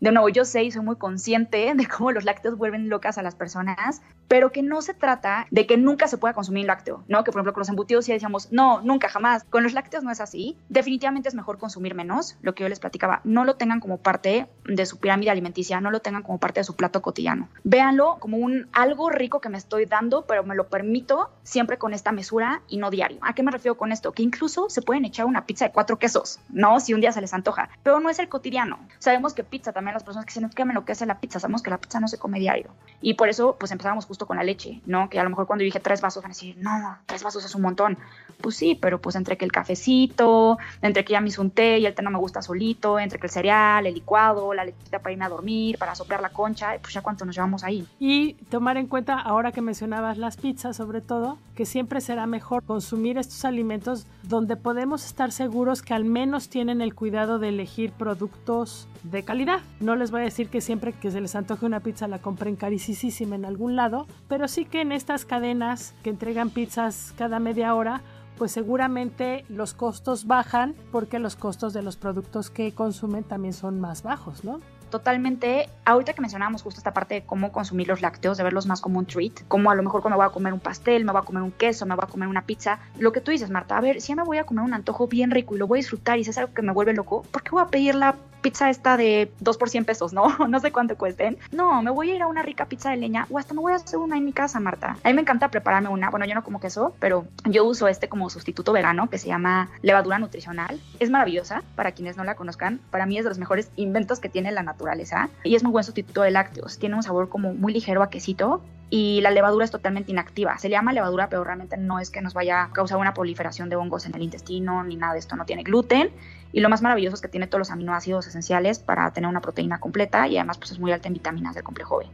de 0.00 0.12
nuevo, 0.12 0.30
yo 0.30 0.46
sé 0.46 0.64
y 0.64 0.70
soy 0.70 0.82
muy 0.82 0.96
consciente 0.96 1.72
de 1.76 1.86
cómo 1.86 2.12
los 2.12 2.24
lácteos 2.24 2.56
vuelven 2.56 2.88
locas 2.88 3.18
a 3.18 3.22
las 3.22 3.34
personas, 3.34 4.02
pero 4.28 4.50
que 4.52 4.62
no 4.62 4.80
se 4.80 4.94
trata 4.94 5.46
de 5.50 5.66
que 5.66 5.76
nunca 5.76 6.08
se 6.08 6.16
pueda 6.16 6.34
consumir 6.34 6.66
lácteo, 6.66 7.04
¿no? 7.08 7.24
Que 7.24 7.32
por 7.32 7.40
ejemplo 7.40 7.52
con 7.52 7.60
los 7.60 7.68
embutidos 7.68 8.04
sí 8.04 8.12
decíamos, 8.12 8.50
no, 8.52 8.80
nunca, 8.80 9.08
jamás. 9.08 9.44
Con 9.44 9.62
los 9.62 9.72
lácteos 9.72 10.04
no 10.04 10.10
es 10.10 10.20
así. 10.20 10.56
Definitivamente 10.68 11.28
es 11.28 11.34
mejor 11.34 11.58
consumir 11.58 11.94
menos, 11.94 12.36
lo 12.40 12.54
que 12.54 12.62
yo 12.62 12.68
les 12.68 12.80
platicaba. 12.80 13.20
No 13.24 13.44
lo 13.44 13.56
tengan 13.56 13.80
como 13.80 13.98
parte 13.98 14.46
de 14.64 14.86
su 14.86 14.98
pirámide 14.98 15.30
alimenticia, 15.30 15.80
no 15.80 15.90
lo 15.90 16.00
tengan 16.00 16.22
como 16.22 16.38
parte 16.38 16.60
de 16.60 16.64
su 16.64 16.76
plato 16.76 17.02
cotidiano. 17.02 17.48
Véanlo 17.64 18.16
como 18.20 18.38
un 18.38 18.68
algo 18.72 19.10
rico 19.10 19.40
que 19.40 19.48
me 19.48 19.58
estoy 19.58 19.86
dando, 19.86 20.24
pero 20.26 20.44
me 20.44 20.54
lo 20.54 20.68
permito 20.68 21.30
siempre 21.42 21.76
con 21.76 21.92
esta 21.92 22.12
mesura 22.12 22.62
y 22.68 22.78
no 22.78 22.90
diario. 22.90 23.18
¿A 23.22 23.34
qué 23.34 23.42
me 23.42 23.50
refiero 23.50 23.76
con 23.76 23.92
esto? 23.92 24.12
Que 24.12 24.22
incluso 24.22 24.70
se 24.70 24.80
pueden 24.80 25.04
echar 25.04 25.26
una 25.26 25.44
pizza 25.44 25.66
de 25.66 25.72
cuatro 25.72 25.98
quesos, 25.98 26.38
¿no? 26.48 26.78
Si 26.80 26.94
un 26.94 27.00
día 27.00 27.12
se 27.12 27.20
les 27.20 27.34
antoja, 27.34 27.68
pero 27.82 28.00
no 28.00 28.08
es 28.08 28.18
el 28.18 28.28
cotidiano. 28.28 28.78
Sabemos 28.98 29.34
que 29.34 29.42
pizza 29.42 29.72
también 29.72 29.89
las 29.92 30.04
personas 30.04 30.26
que 30.26 30.34
dicen, 30.34 30.50
que 30.50 30.64
me 30.64 30.74
lo 30.74 30.84
que 30.84 30.92
hace 30.92 31.06
la 31.06 31.20
pizza, 31.20 31.40
sabemos 31.40 31.62
que 31.62 31.70
la 31.70 31.78
pizza 31.78 32.00
no 32.00 32.08
se 32.08 32.18
come 32.18 32.38
diario. 32.38 32.70
Y 33.00 33.14
por 33.14 33.28
eso, 33.28 33.56
pues 33.58 33.72
empezamos 33.72 34.06
justo 34.06 34.26
con 34.26 34.36
la 34.36 34.42
leche, 34.42 34.80
¿no? 34.86 35.08
Que 35.08 35.18
a 35.18 35.24
lo 35.24 35.30
mejor 35.30 35.46
cuando 35.46 35.64
dije 35.64 35.80
tres 35.80 36.00
vasos 36.00 36.22
van 36.22 36.32
a 36.32 36.34
decir, 36.34 36.56
no, 36.58 36.98
tres 37.06 37.22
vasos 37.22 37.44
es 37.44 37.54
un 37.54 37.62
montón. 37.62 37.98
Pues 38.40 38.56
sí, 38.56 38.78
pero 38.80 39.00
pues 39.00 39.16
entre 39.16 39.36
que 39.36 39.44
el 39.44 39.52
cafecito, 39.52 40.58
entre 40.82 41.04
que 41.04 41.12
ya 41.12 41.20
me 41.20 41.28
hizo 41.28 41.42
un 41.42 41.50
té 41.50 41.78
y 41.78 41.86
el 41.86 41.94
té 41.94 42.02
no 42.02 42.10
me 42.10 42.18
gusta 42.18 42.42
solito, 42.42 42.98
entre 42.98 43.18
que 43.18 43.26
el 43.26 43.32
cereal, 43.32 43.86
el 43.86 43.94
licuado, 43.94 44.54
la 44.54 44.64
lechita 44.64 44.98
para 44.98 45.12
irme 45.12 45.24
a 45.24 45.28
dormir, 45.28 45.78
para 45.78 45.94
soplar 45.94 46.20
la 46.20 46.30
concha, 46.30 46.78
pues 46.80 46.94
ya 46.94 47.02
cuánto 47.02 47.24
nos 47.24 47.34
llevamos 47.34 47.64
ahí. 47.64 47.86
Y 47.98 48.34
tomar 48.50 48.76
en 48.76 48.86
cuenta, 48.86 49.18
ahora 49.18 49.52
que 49.52 49.62
mencionabas 49.62 50.18
las 50.18 50.36
pizzas, 50.36 50.76
sobre 50.76 51.00
todo, 51.00 51.38
que 51.54 51.66
siempre 51.66 52.00
será 52.00 52.26
mejor 52.26 52.62
consumir 52.64 53.18
estos 53.18 53.44
alimentos 53.44 54.06
donde 54.22 54.56
podemos 54.56 55.04
estar 55.04 55.32
seguros 55.32 55.82
que 55.82 55.94
al 55.94 56.04
menos 56.04 56.48
tienen 56.48 56.80
el 56.80 56.94
cuidado 56.94 57.38
de 57.38 57.48
elegir 57.48 57.92
productos 57.92 58.88
de 59.02 59.22
calidad. 59.22 59.60
No 59.80 59.96
les 59.96 60.10
voy 60.10 60.20
a 60.20 60.24
decir 60.24 60.50
que 60.50 60.60
siempre 60.60 60.92
que 60.92 61.10
se 61.10 61.22
les 61.22 61.34
antoje 61.34 61.64
una 61.64 61.80
pizza 61.80 62.06
la 62.06 62.18
compren 62.18 62.54
carísima 62.54 63.34
en 63.34 63.46
algún 63.46 63.76
lado, 63.76 64.06
pero 64.28 64.46
sí 64.46 64.66
que 64.66 64.82
en 64.82 64.92
estas 64.92 65.24
cadenas 65.24 65.94
que 66.02 66.10
entregan 66.10 66.50
pizzas 66.50 67.14
cada 67.16 67.38
media 67.38 67.74
hora, 67.74 68.02
pues 68.36 68.52
seguramente 68.52 69.46
los 69.48 69.72
costos 69.72 70.26
bajan 70.26 70.74
porque 70.92 71.18
los 71.18 71.34
costos 71.34 71.72
de 71.72 71.82
los 71.82 71.96
productos 71.96 72.50
que 72.50 72.72
consumen 72.72 73.24
también 73.24 73.54
son 73.54 73.80
más 73.80 74.02
bajos, 74.02 74.44
¿no? 74.44 74.60
totalmente, 74.90 75.70
ahorita 75.84 76.12
que 76.12 76.20
mencionábamos 76.20 76.62
justo 76.62 76.78
esta 76.80 76.92
parte 76.92 77.14
de 77.14 77.22
cómo 77.22 77.52
consumir 77.52 77.88
los 77.88 78.02
lácteos, 78.02 78.36
de 78.36 78.44
verlos 78.44 78.66
más 78.66 78.80
como 78.80 78.98
un 78.98 79.06
treat, 79.06 79.46
como 79.48 79.70
a 79.70 79.74
lo 79.74 79.82
mejor 79.82 80.02
cuando 80.02 80.16
voy 80.18 80.26
a 80.26 80.30
comer 80.30 80.52
un 80.52 80.60
pastel, 80.60 81.04
me 81.04 81.12
voy 81.12 81.22
a 81.22 81.24
comer 81.24 81.42
un 81.42 81.52
queso, 81.52 81.86
me 81.86 81.94
voy 81.94 82.04
a 82.06 82.10
comer 82.10 82.28
una 82.28 82.42
pizza, 82.42 82.80
lo 82.98 83.12
que 83.12 83.20
tú 83.20 83.30
dices, 83.30 83.50
Marta, 83.50 83.78
a 83.78 83.80
ver, 83.80 84.00
si 84.00 84.08
ya 84.08 84.16
me 84.16 84.24
voy 84.24 84.38
a 84.38 84.44
comer 84.44 84.64
un 84.64 84.74
antojo 84.74 85.06
bien 85.06 85.30
rico 85.30 85.54
y 85.54 85.58
lo 85.58 85.66
voy 85.66 85.78
a 85.78 85.80
disfrutar 85.82 86.18
y 86.18 86.24
si 86.24 86.30
es 86.30 86.38
algo 86.38 86.52
que 86.52 86.62
me 86.62 86.72
vuelve 86.72 86.92
loco, 86.92 87.22
¿por 87.30 87.42
qué 87.42 87.50
voy 87.52 87.62
a 87.62 87.68
pedir 87.68 87.94
la 87.94 88.16
pizza 88.40 88.70
esta 88.70 88.96
de 88.96 89.30
2 89.40 89.56
por 89.56 89.68
100 89.68 89.84
pesos, 89.84 90.12
¿no? 90.12 90.36
No 90.50 90.58
sé 90.58 90.72
cuánto 90.72 90.96
cuesten. 90.96 91.38
No, 91.52 91.82
me 91.82 91.90
voy 91.90 92.10
a 92.10 92.14
ir 92.16 92.22
a 92.22 92.26
una 92.26 92.42
rica 92.42 92.66
pizza 92.66 92.90
de 92.90 92.96
leña 92.96 93.26
o 93.30 93.38
hasta 93.38 93.54
me 93.54 93.60
voy 93.60 93.72
a 93.72 93.76
hacer 93.76 93.98
una 93.98 94.16
en 94.16 94.24
mi 94.24 94.32
casa, 94.32 94.58
Marta. 94.58 94.96
A 95.02 95.08
mí 95.08 95.14
me 95.14 95.20
encanta 95.20 95.48
prepararme 95.48 95.88
una. 95.88 96.10
Bueno, 96.10 96.26
yo 96.26 96.34
no 96.34 96.42
como 96.42 96.60
queso, 96.60 96.94
pero 96.98 97.26
yo 97.44 97.64
uso 97.64 97.88
este 97.88 98.08
como 98.08 98.30
sustituto 98.30 98.72
vegano 98.72 99.08
que 99.08 99.18
se 99.18 99.28
llama 99.28 99.70
levadura 99.82 100.18
nutricional. 100.18 100.80
Es 100.98 101.10
maravillosa 101.10 101.62
para 101.76 101.92
quienes 101.92 102.16
no 102.16 102.24
la 102.24 102.34
conozcan. 102.34 102.80
Para 102.90 103.06
mí 103.06 103.16
es 103.16 103.24
de 103.24 103.30
los 103.30 103.38
mejores 103.38 103.70
inventos 103.76 104.20
que 104.20 104.28
tiene 104.28 104.50
la 104.50 104.62
naturaleza 104.62 105.28
y 105.44 105.54
es 105.54 105.62
muy 105.62 105.72
buen 105.72 105.84
sustituto 105.84 106.22
de 106.22 106.30
lácteos. 106.30 106.78
Tiene 106.78 106.96
un 106.96 107.02
sabor 107.02 107.28
como 107.28 107.54
muy 107.54 107.72
ligero 107.72 108.02
a 108.02 108.10
quesito 108.10 108.60
y 108.90 109.20
la 109.20 109.30
levadura 109.30 109.64
es 109.64 109.70
totalmente 109.70 110.10
inactiva. 110.10 110.58
Se 110.58 110.68
le 110.68 110.72
llama 110.72 110.92
levadura, 110.92 111.28
pero 111.28 111.44
realmente 111.44 111.76
no 111.76 112.00
es 112.00 112.10
que 112.10 112.20
nos 112.20 112.34
vaya 112.34 112.64
a 112.64 112.72
causar 112.72 112.98
una 112.98 113.14
proliferación 113.14 113.68
de 113.68 113.76
hongos 113.76 114.04
en 114.06 114.14
el 114.16 114.22
intestino 114.22 114.82
ni 114.82 114.96
nada 114.96 115.12
de 115.12 115.20
esto. 115.20 115.36
No 115.36 115.44
tiene 115.44 115.62
gluten 115.62 116.10
y 116.52 116.60
lo 116.60 116.68
más 116.68 116.82
maravilloso 116.82 117.14
es 117.14 117.22
que 117.22 117.28
tiene 117.28 117.46
todos 117.46 117.60
los 117.60 117.70
aminoácidos 117.70 118.26
esenciales 118.26 118.80
para 118.80 119.12
tener 119.12 119.30
una 119.30 119.40
proteína 119.40 119.78
completa 119.78 120.26
y 120.26 120.36
además 120.36 120.58
pues 120.58 120.72
es 120.72 120.80
muy 120.80 120.90
alta 120.90 121.06
en 121.06 121.14
vitaminas 121.14 121.54
del 121.54 121.62
complejo 121.62 121.98
B. 121.98 122.06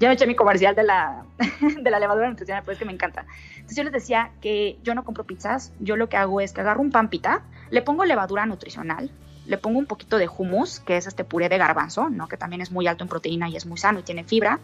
Ya 0.00 0.08
me 0.08 0.14
eché 0.14 0.26
mi 0.26 0.34
comercial 0.34 0.74
de 0.74 0.82
la, 0.82 1.24
de 1.80 1.90
la 1.90 1.98
levadura 1.98 2.28
nutricional, 2.28 2.62
pero 2.64 2.72
es 2.72 2.78
que 2.78 2.86
me 2.86 2.92
encanta. 2.92 3.26
Entonces 3.54 3.76
yo 3.76 3.84
les 3.84 3.92
decía 3.92 4.32
que 4.40 4.78
yo 4.82 4.94
no 4.94 5.04
compro 5.04 5.24
pizzas, 5.24 5.72
yo 5.78 5.96
lo 5.96 6.08
que 6.08 6.16
hago 6.16 6.40
es 6.40 6.54
que 6.54 6.62
agarro 6.62 6.80
un 6.80 6.90
pan 6.90 7.10
pita, 7.10 7.42
le 7.70 7.82
pongo 7.82 8.04
levadura 8.04 8.46
nutricional, 8.46 9.10
le 9.46 9.58
pongo 9.58 9.78
un 9.78 9.86
poquito 9.86 10.16
de 10.16 10.28
hummus, 10.28 10.80
que 10.80 10.96
es 10.96 11.06
este 11.06 11.24
puré 11.24 11.48
de 11.48 11.58
garbanzo, 11.58 12.08
¿no? 12.08 12.28
que 12.28 12.36
también 12.36 12.62
es 12.62 12.70
muy 12.70 12.86
alto 12.86 13.04
en 13.04 13.08
proteína 13.08 13.48
y 13.48 13.56
es 13.56 13.66
muy 13.66 13.76
sano 13.76 14.00
y 14.00 14.02
tiene 14.02 14.24
fibra. 14.24 14.58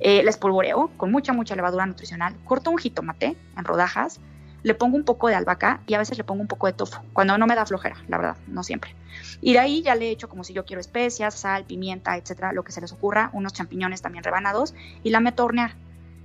Eh, 0.00 0.22
les 0.22 0.36
polvoreo 0.36 0.90
con 0.96 1.12
mucha, 1.12 1.32
mucha 1.32 1.54
levadura 1.54 1.84
nutricional, 1.86 2.34
corto 2.44 2.70
un 2.70 2.78
jitomate 2.78 3.36
en 3.56 3.64
rodajas, 3.64 4.20
le 4.62 4.74
pongo 4.74 4.96
un 4.96 5.04
poco 5.04 5.28
de 5.28 5.34
albahaca 5.34 5.80
y 5.86 5.94
a 5.94 5.98
veces 5.98 6.18
le 6.18 6.24
pongo 6.24 6.40
un 6.40 6.48
poco 6.48 6.66
de 6.66 6.72
tofu, 6.72 7.00
cuando 7.12 7.36
no 7.38 7.46
me 7.46 7.54
da 7.54 7.66
flojera, 7.66 7.96
la 8.08 8.18
verdad, 8.18 8.36
no 8.46 8.62
siempre. 8.62 8.94
Y 9.40 9.52
de 9.52 9.58
ahí 9.58 9.82
ya 9.82 9.94
le 9.94 10.10
echo 10.10 10.28
como 10.28 10.44
si 10.44 10.52
yo 10.52 10.64
quiero 10.64 10.80
especias, 10.80 11.34
sal, 11.34 11.64
pimienta, 11.64 12.16
etcétera, 12.16 12.52
lo 12.52 12.62
que 12.62 12.72
se 12.72 12.80
les 12.80 12.92
ocurra, 12.92 13.30
unos 13.32 13.52
champiñones 13.52 14.02
también 14.02 14.24
rebanados 14.24 14.74
y 15.02 15.10
la 15.10 15.20
meto 15.20 15.42
a 15.42 15.46
hornear. 15.46 15.74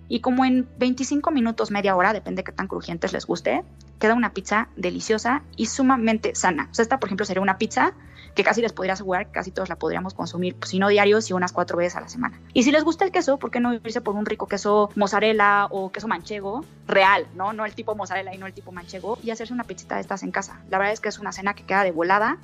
Y 0.08 0.20
como 0.20 0.46
en 0.46 0.68
25 0.78 1.32
minutos, 1.32 1.72
media 1.72 1.96
hora, 1.96 2.14
depende 2.14 2.42
de 2.42 2.44
qué 2.44 2.52
tan 2.52 2.68
crujientes 2.68 3.12
les 3.12 3.26
guste, 3.26 3.64
queda 4.00 4.14
una 4.14 4.34
pizza 4.34 4.70
deliciosa 4.76 5.42
y 5.56 5.66
sumamente 5.66 6.36
sana. 6.36 6.68
O 6.72 6.74
sea, 6.76 6.84
esta, 6.84 7.00
por 7.00 7.08
ejemplo, 7.08 7.26
sería 7.26 7.42
una 7.42 7.58
pizza 7.58 7.94
que 8.36 8.44
casi 8.44 8.62
les 8.62 8.74
podría 8.74 8.94
asegurar 8.94 9.28
que 9.28 9.32
casi 9.32 9.52
todos 9.52 9.70
la 9.70 9.78
podríamos 9.78 10.14
consumir, 10.14 10.56
pues, 10.56 10.70
si 10.70 10.78
no 10.78 10.90
diarios 10.90 11.30
y 11.30 11.34
unas 11.34 11.54
cuatro 11.54 11.78
veces 11.78 11.96
a 11.96 12.02
la 12.02 12.10
semana. 12.10 12.40
Y 12.54 12.64
si 12.64 12.72
les 12.72 12.84
gusta 12.84 13.06
el 13.06 13.12
queso, 13.12 13.40
¿por 13.40 13.50
qué 13.50 13.62
no 13.62 13.74
irse 13.74 14.02
por 14.02 14.16
un 14.16 14.26
rico 14.26 14.46
queso 14.48 14.90
mozzarella 14.96 15.68
o 15.72 15.92
queso 15.92 16.08
manchego 16.08 16.66
real, 16.86 17.26
¿no? 17.34 17.54
No 17.54 17.66
el 17.66 17.74
tipo 17.74 17.96
mozzarella 17.96 18.36
y 18.36 18.38
no 18.38 18.46
el 18.46 18.54
tipo 18.54 18.74
manchego, 18.74 19.18
y 19.24 19.32
hacerse 19.32 19.54
una 19.54 19.64
pizzita 19.64 19.96
de 19.96 20.02
estas 20.02 20.22
en 20.24 20.32
casa. 20.32 20.60
La 20.70 20.78
verdad 20.78 20.94
es 20.94 21.00
que 21.00 21.10
es 21.10 21.18
una 21.18 21.32
cena 21.32 21.54
que 21.54 21.64
queda 21.64 21.84
de 21.84 21.92
volada. 21.92 22.38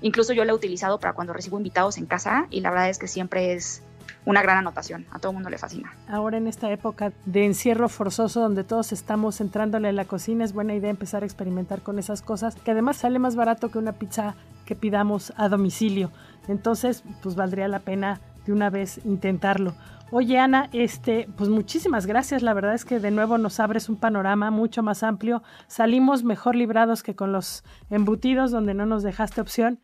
Incluso 0.00 0.32
yo 0.32 0.44
la 0.44 0.52
he 0.52 0.54
utilizado 0.54 0.98
para 0.98 1.12
cuando 1.12 1.32
recibo 1.34 1.58
invitados 1.58 1.98
en 1.98 2.06
casa 2.06 2.46
y 2.50 2.60
la 2.60 2.70
verdad 2.70 2.88
es 2.88 2.98
que 2.98 3.06
siempre 3.06 3.54
es 3.54 3.82
una 4.24 4.42
gran 4.42 4.58
anotación. 4.58 5.06
A 5.10 5.18
todo 5.18 5.30
el 5.30 5.36
mundo 5.36 5.50
le 5.50 5.58
fascina. 5.58 5.92
Ahora 6.08 6.38
en 6.38 6.46
esta 6.46 6.70
época 6.70 7.12
de 7.26 7.44
encierro 7.44 7.88
forzoso 7.88 8.40
donde 8.40 8.64
todos 8.64 8.92
estamos 8.92 9.40
entrándole 9.40 9.88
a 9.88 9.92
la 9.92 10.04
cocina, 10.04 10.44
es 10.44 10.52
buena 10.52 10.74
idea 10.74 10.90
empezar 10.90 11.22
a 11.22 11.26
experimentar 11.26 11.82
con 11.82 11.98
esas 11.98 12.22
cosas, 12.22 12.54
que 12.56 12.70
además 12.70 12.96
sale 12.96 13.18
más 13.18 13.36
barato 13.36 13.70
que 13.70 13.78
una 13.78 13.92
pizza 13.92 14.34
que 14.64 14.74
pidamos 14.74 15.32
a 15.36 15.48
domicilio. 15.48 16.10
Entonces, 16.48 17.04
pues 17.22 17.34
valdría 17.34 17.68
la 17.68 17.80
pena 17.80 18.20
de 18.46 18.52
una 18.52 18.70
vez 18.70 19.00
intentarlo. 19.04 19.74
Oye 20.10 20.38
Ana, 20.38 20.68
este, 20.72 21.28
pues 21.36 21.50
muchísimas 21.50 22.06
gracias. 22.06 22.42
La 22.42 22.54
verdad 22.54 22.74
es 22.74 22.84
que 22.84 23.00
de 23.00 23.10
nuevo 23.10 23.38
nos 23.38 23.58
abres 23.58 23.88
un 23.88 23.96
panorama 23.96 24.50
mucho 24.50 24.82
más 24.82 25.02
amplio. 25.02 25.42
Salimos 25.66 26.22
mejor 26.22 26.54
librados 26.54 27.02
que 27.02 27.16
con 27.16 27.32
los 27.32 27.64
embutidos 27.90 28.50
donde 28.50 28.74
no 28.74 28.86
nos 28.86 29.02
dejaste 29.02 29.40
opción. 29.40 29.80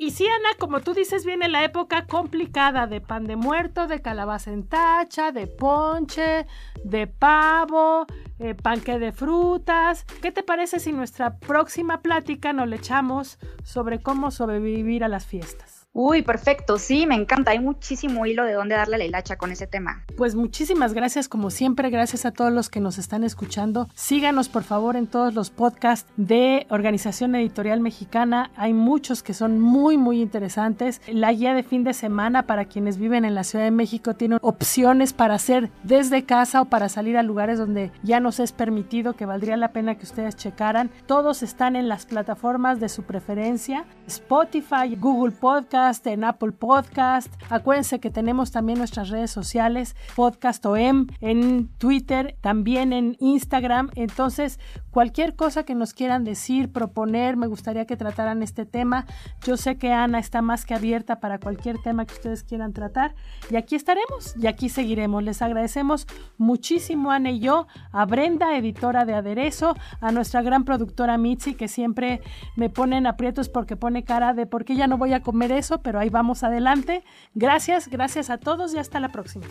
Y 0.00 0.12
sí, 0.12 0.28
Ana, 0.28 0.50
como 0.60 0.80
tú 0.80 0.94
dices, 0.94 1.26
viene 1.26 1.48
la 1.48 1.64
época 1.64 2.06
complicada 2.06 2.86
de 2.86 3.00
pan 3.00 3.24
de 3.24 3.34
muerto, 3.34 3.88
de 3.88 4.00
calabaza 4.00 4.52
en 4.52 4.62
tacha, 4.62 5.32
de 5.32 5.48
ponche, 5.48 6.46
de 6.84 7.08
pavo, 7.08 8.06
eh, 8.38 8.54
panque 8.54 9.00
de 9.00 9.10
frutas. 9.10 10.04
¿Qué 10.22 10.30
te 10.30 10.44
parece 10.44 10.78
si 10.78 10.92
nuestra 10.92 11.38
próxima 11.38 12.00
plática 12.00 12.52
nos 12.52 12.68
le 12.68 12.76
echamos 12.76 13.38
sobre 13.64 14.00
cómo 14.00 14.30
sobrevivir 14.30 15.02
a 15.02 15.08
las 15.08 15.26
fiestas? 15.26 15.77
Uy, 15.94 16.22
perfecto, 16.22 16.78
sí, 16.78 17.06
me 17.06 17.14
encanta. 17.14 17.50
Hay 17.50 17.58
muchísimo 17.58 18.24
hilo 18.26 18.44
de 18.44 18.52
dónde 18.52 18.76
darle 18.76 18.98
la 18.98 19.04
hilacha 19.04 19.36
con 19.36 19.50
ese 19.50 19.66
tema. 19.66 20.04
Pues 20.16 20.34
muchísimas 20.34 20.92
gracias, 20.92 21.28
como 21.28 21.50
siempre, 21.50 21.90
gracias 21.90 22.24
a 22.24 22.30
todos 22.30 22.52
los 22.52 22.68
que 22.68 22.78
nos 22.78 22.98
están 22.98 23.24
escuchando. 23.24 23.88
Síganos, 23.94 24.48
por 24.48 24.62
favor, 24.62 24.96
en 24.96 25.06
todos 25.06 25.34
los 25.34 25.50
podcasts 25.50 26.08
de 26.16 26.66
Organización 26.70 27.34
Editorial 27.34 27.80
Mexicana. 27.80 28.50
Hay 28.54 28.74
muchos 28.74 29.22
que 29.22 29.34
son 29.34 29.60
muy, 29.60 29.96
muy 29.96 30.20
interesantes. 30.20 31.00
La 31.08 31.32
guía 31.32 31.54
de 31.54 31.62
fin 31.62 31.84
de 31.84 31.94
semana 31.94 32.46
para 32.46 32.66
quienes 32.66 32.98
viven 32.98 33.24
en 33.24 33.34
la 33.34 33.42
Ciudad 33.42 33.64
de 33.64 33.70
México 33.70 34.14
tiene 34.14 34.38
opciones 34.42 35.12
para 35.12 35.34
hacer 35.34 35.70
desde 35.82 36.24
casa 36.24 36.60
o 36.60 36.64
para 36.66 36.88
salir 36.88 37.16
a 37.16 37.22
lugares 37.22 37.58
donde 37.58 37.90
ya 38.02 38.20
nos 38.20 38.40
es 38.40 38.52
permitido, 38.52 39.14
que 39.14 39.26
valdría 39.26 39.56
la 39.56 39.72
pena 39.72 39.96
que 39.96 40.04
ustedes 40.04 40.36
checaran. 40.36 40.90
Todos 41.06 41.42
están 41.42 41.76
en 41.76 41.88
las 41.88 42.06
plataformas 42.06 42.78
de 42.78 42.88
su 42.88 43.04
preferencia, 43.04 43.84
Spotify, 44.06 44.94
Google 44.96 45.32
Podcast 45.32 45.77
en 45.78 46.24
Apple 46.24 46.50
Podcast. 46.50 47.32
Acuérdense 47.50 48.00
que 48.00 48.10
tenemos 48.10 48.50
también 48.50 48.78
nuestras 48.78 49.10
redes 49.10 49.30
sociales, 49.30 49.94
Podcast 50.16 50.66
OM, 50.66 51.06
en 51.20 51.68
Twitter, 51.78 52.36
también 52.40 52.92
en 52.92 53.16
Instagram. 53.20 53.90
Entonces, 53.94 54.58
cualquier 54.90 55.36
cosa 55.36 55.62
que 55.62 55.76
nos 55.76 55.94
quieran 55.94 56.24
decir, 56.24 56.72
proponer, 56.72 57.36
me 57.36 57.46
gustaría 57.46 57.86
que 57.86 57.96
trataran 57.96 58.42
este 58.42 58.66
tema. 58.66 59.06
Yo 59.46 59.56
sé 59.56 59.78
que 59.78 59.92
Ana 59.92 60.18
está 60.18 60.42
más 60.42 60.66
que 60.66 60.74
abierta 60.74 61.20
para 61.20 61.38
cualquier 61.38 61.78
tema 61.78 62.06
que 62.06 62.14
ustedes 62.14 62.42
quieran 62.42 62.72
tratar. 62.72 63.14
Y 63.48 63.54
aquí 63.54 63.76
estaremos 63.76 64.34
y 64.36 64.48
aquí 64.48 64.70
seguiremos. 64.70 65.22
Les 65.22 65.42
agradecemos 65.42 66.08
muchísimo, 66.38 67.12
Ana 67.12 67.30
y 67.30 67.38
yo, 67.38 67.68
a 67.92 68.04
Brenda, 68.04 68.56
editora 68.56 69.04
de 69.04 69.14
Aderezo, 69.14 69.76
a 70.00 70.10
nuestra 70.10 70.42
gran 70.42 70.64
productora 70.64 71.18
Mitzi, 71.18 71.54
que 71.54 71.68
siempre 71.68 72.20
me 72.56 72.68
ponen 72.68 73.06
aprietos 73.06 73.48
porque 73.48 73.76
pone 73.76 74.02
cara 74.02 74.34
de 74.34 74.46
por 74.46 74.64
qué 74.64 74.74
ya 74.74 74.88
no 74.88 74.98
voy 74.98 75.12
a 75.12 75.22
comer 75.22 75.52
eso 75.52 75.67
pero 75.76 76.00
ahí 76.00 76.08
vamos 76.08 76.42
adelante. 76.42 77.04
Gracias, 77.34 77.88
gracias 77.88 78.30
a 78.30 78.38
todos 78.38 78.74
y 78.74 78.78
hasta 78.78 78.98
la 79.00 79.10
próxima. 79.10 79.46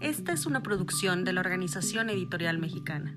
Esta 0.00 0.32
es 0.32 0.44
una 0.44 0.62
producción 0.62 1.24
de 1.24 1.32
la 1.32 1.40
Organización 1.40 2.10
Editorial 2.10 2.58
Mexicana. 2.58 3.16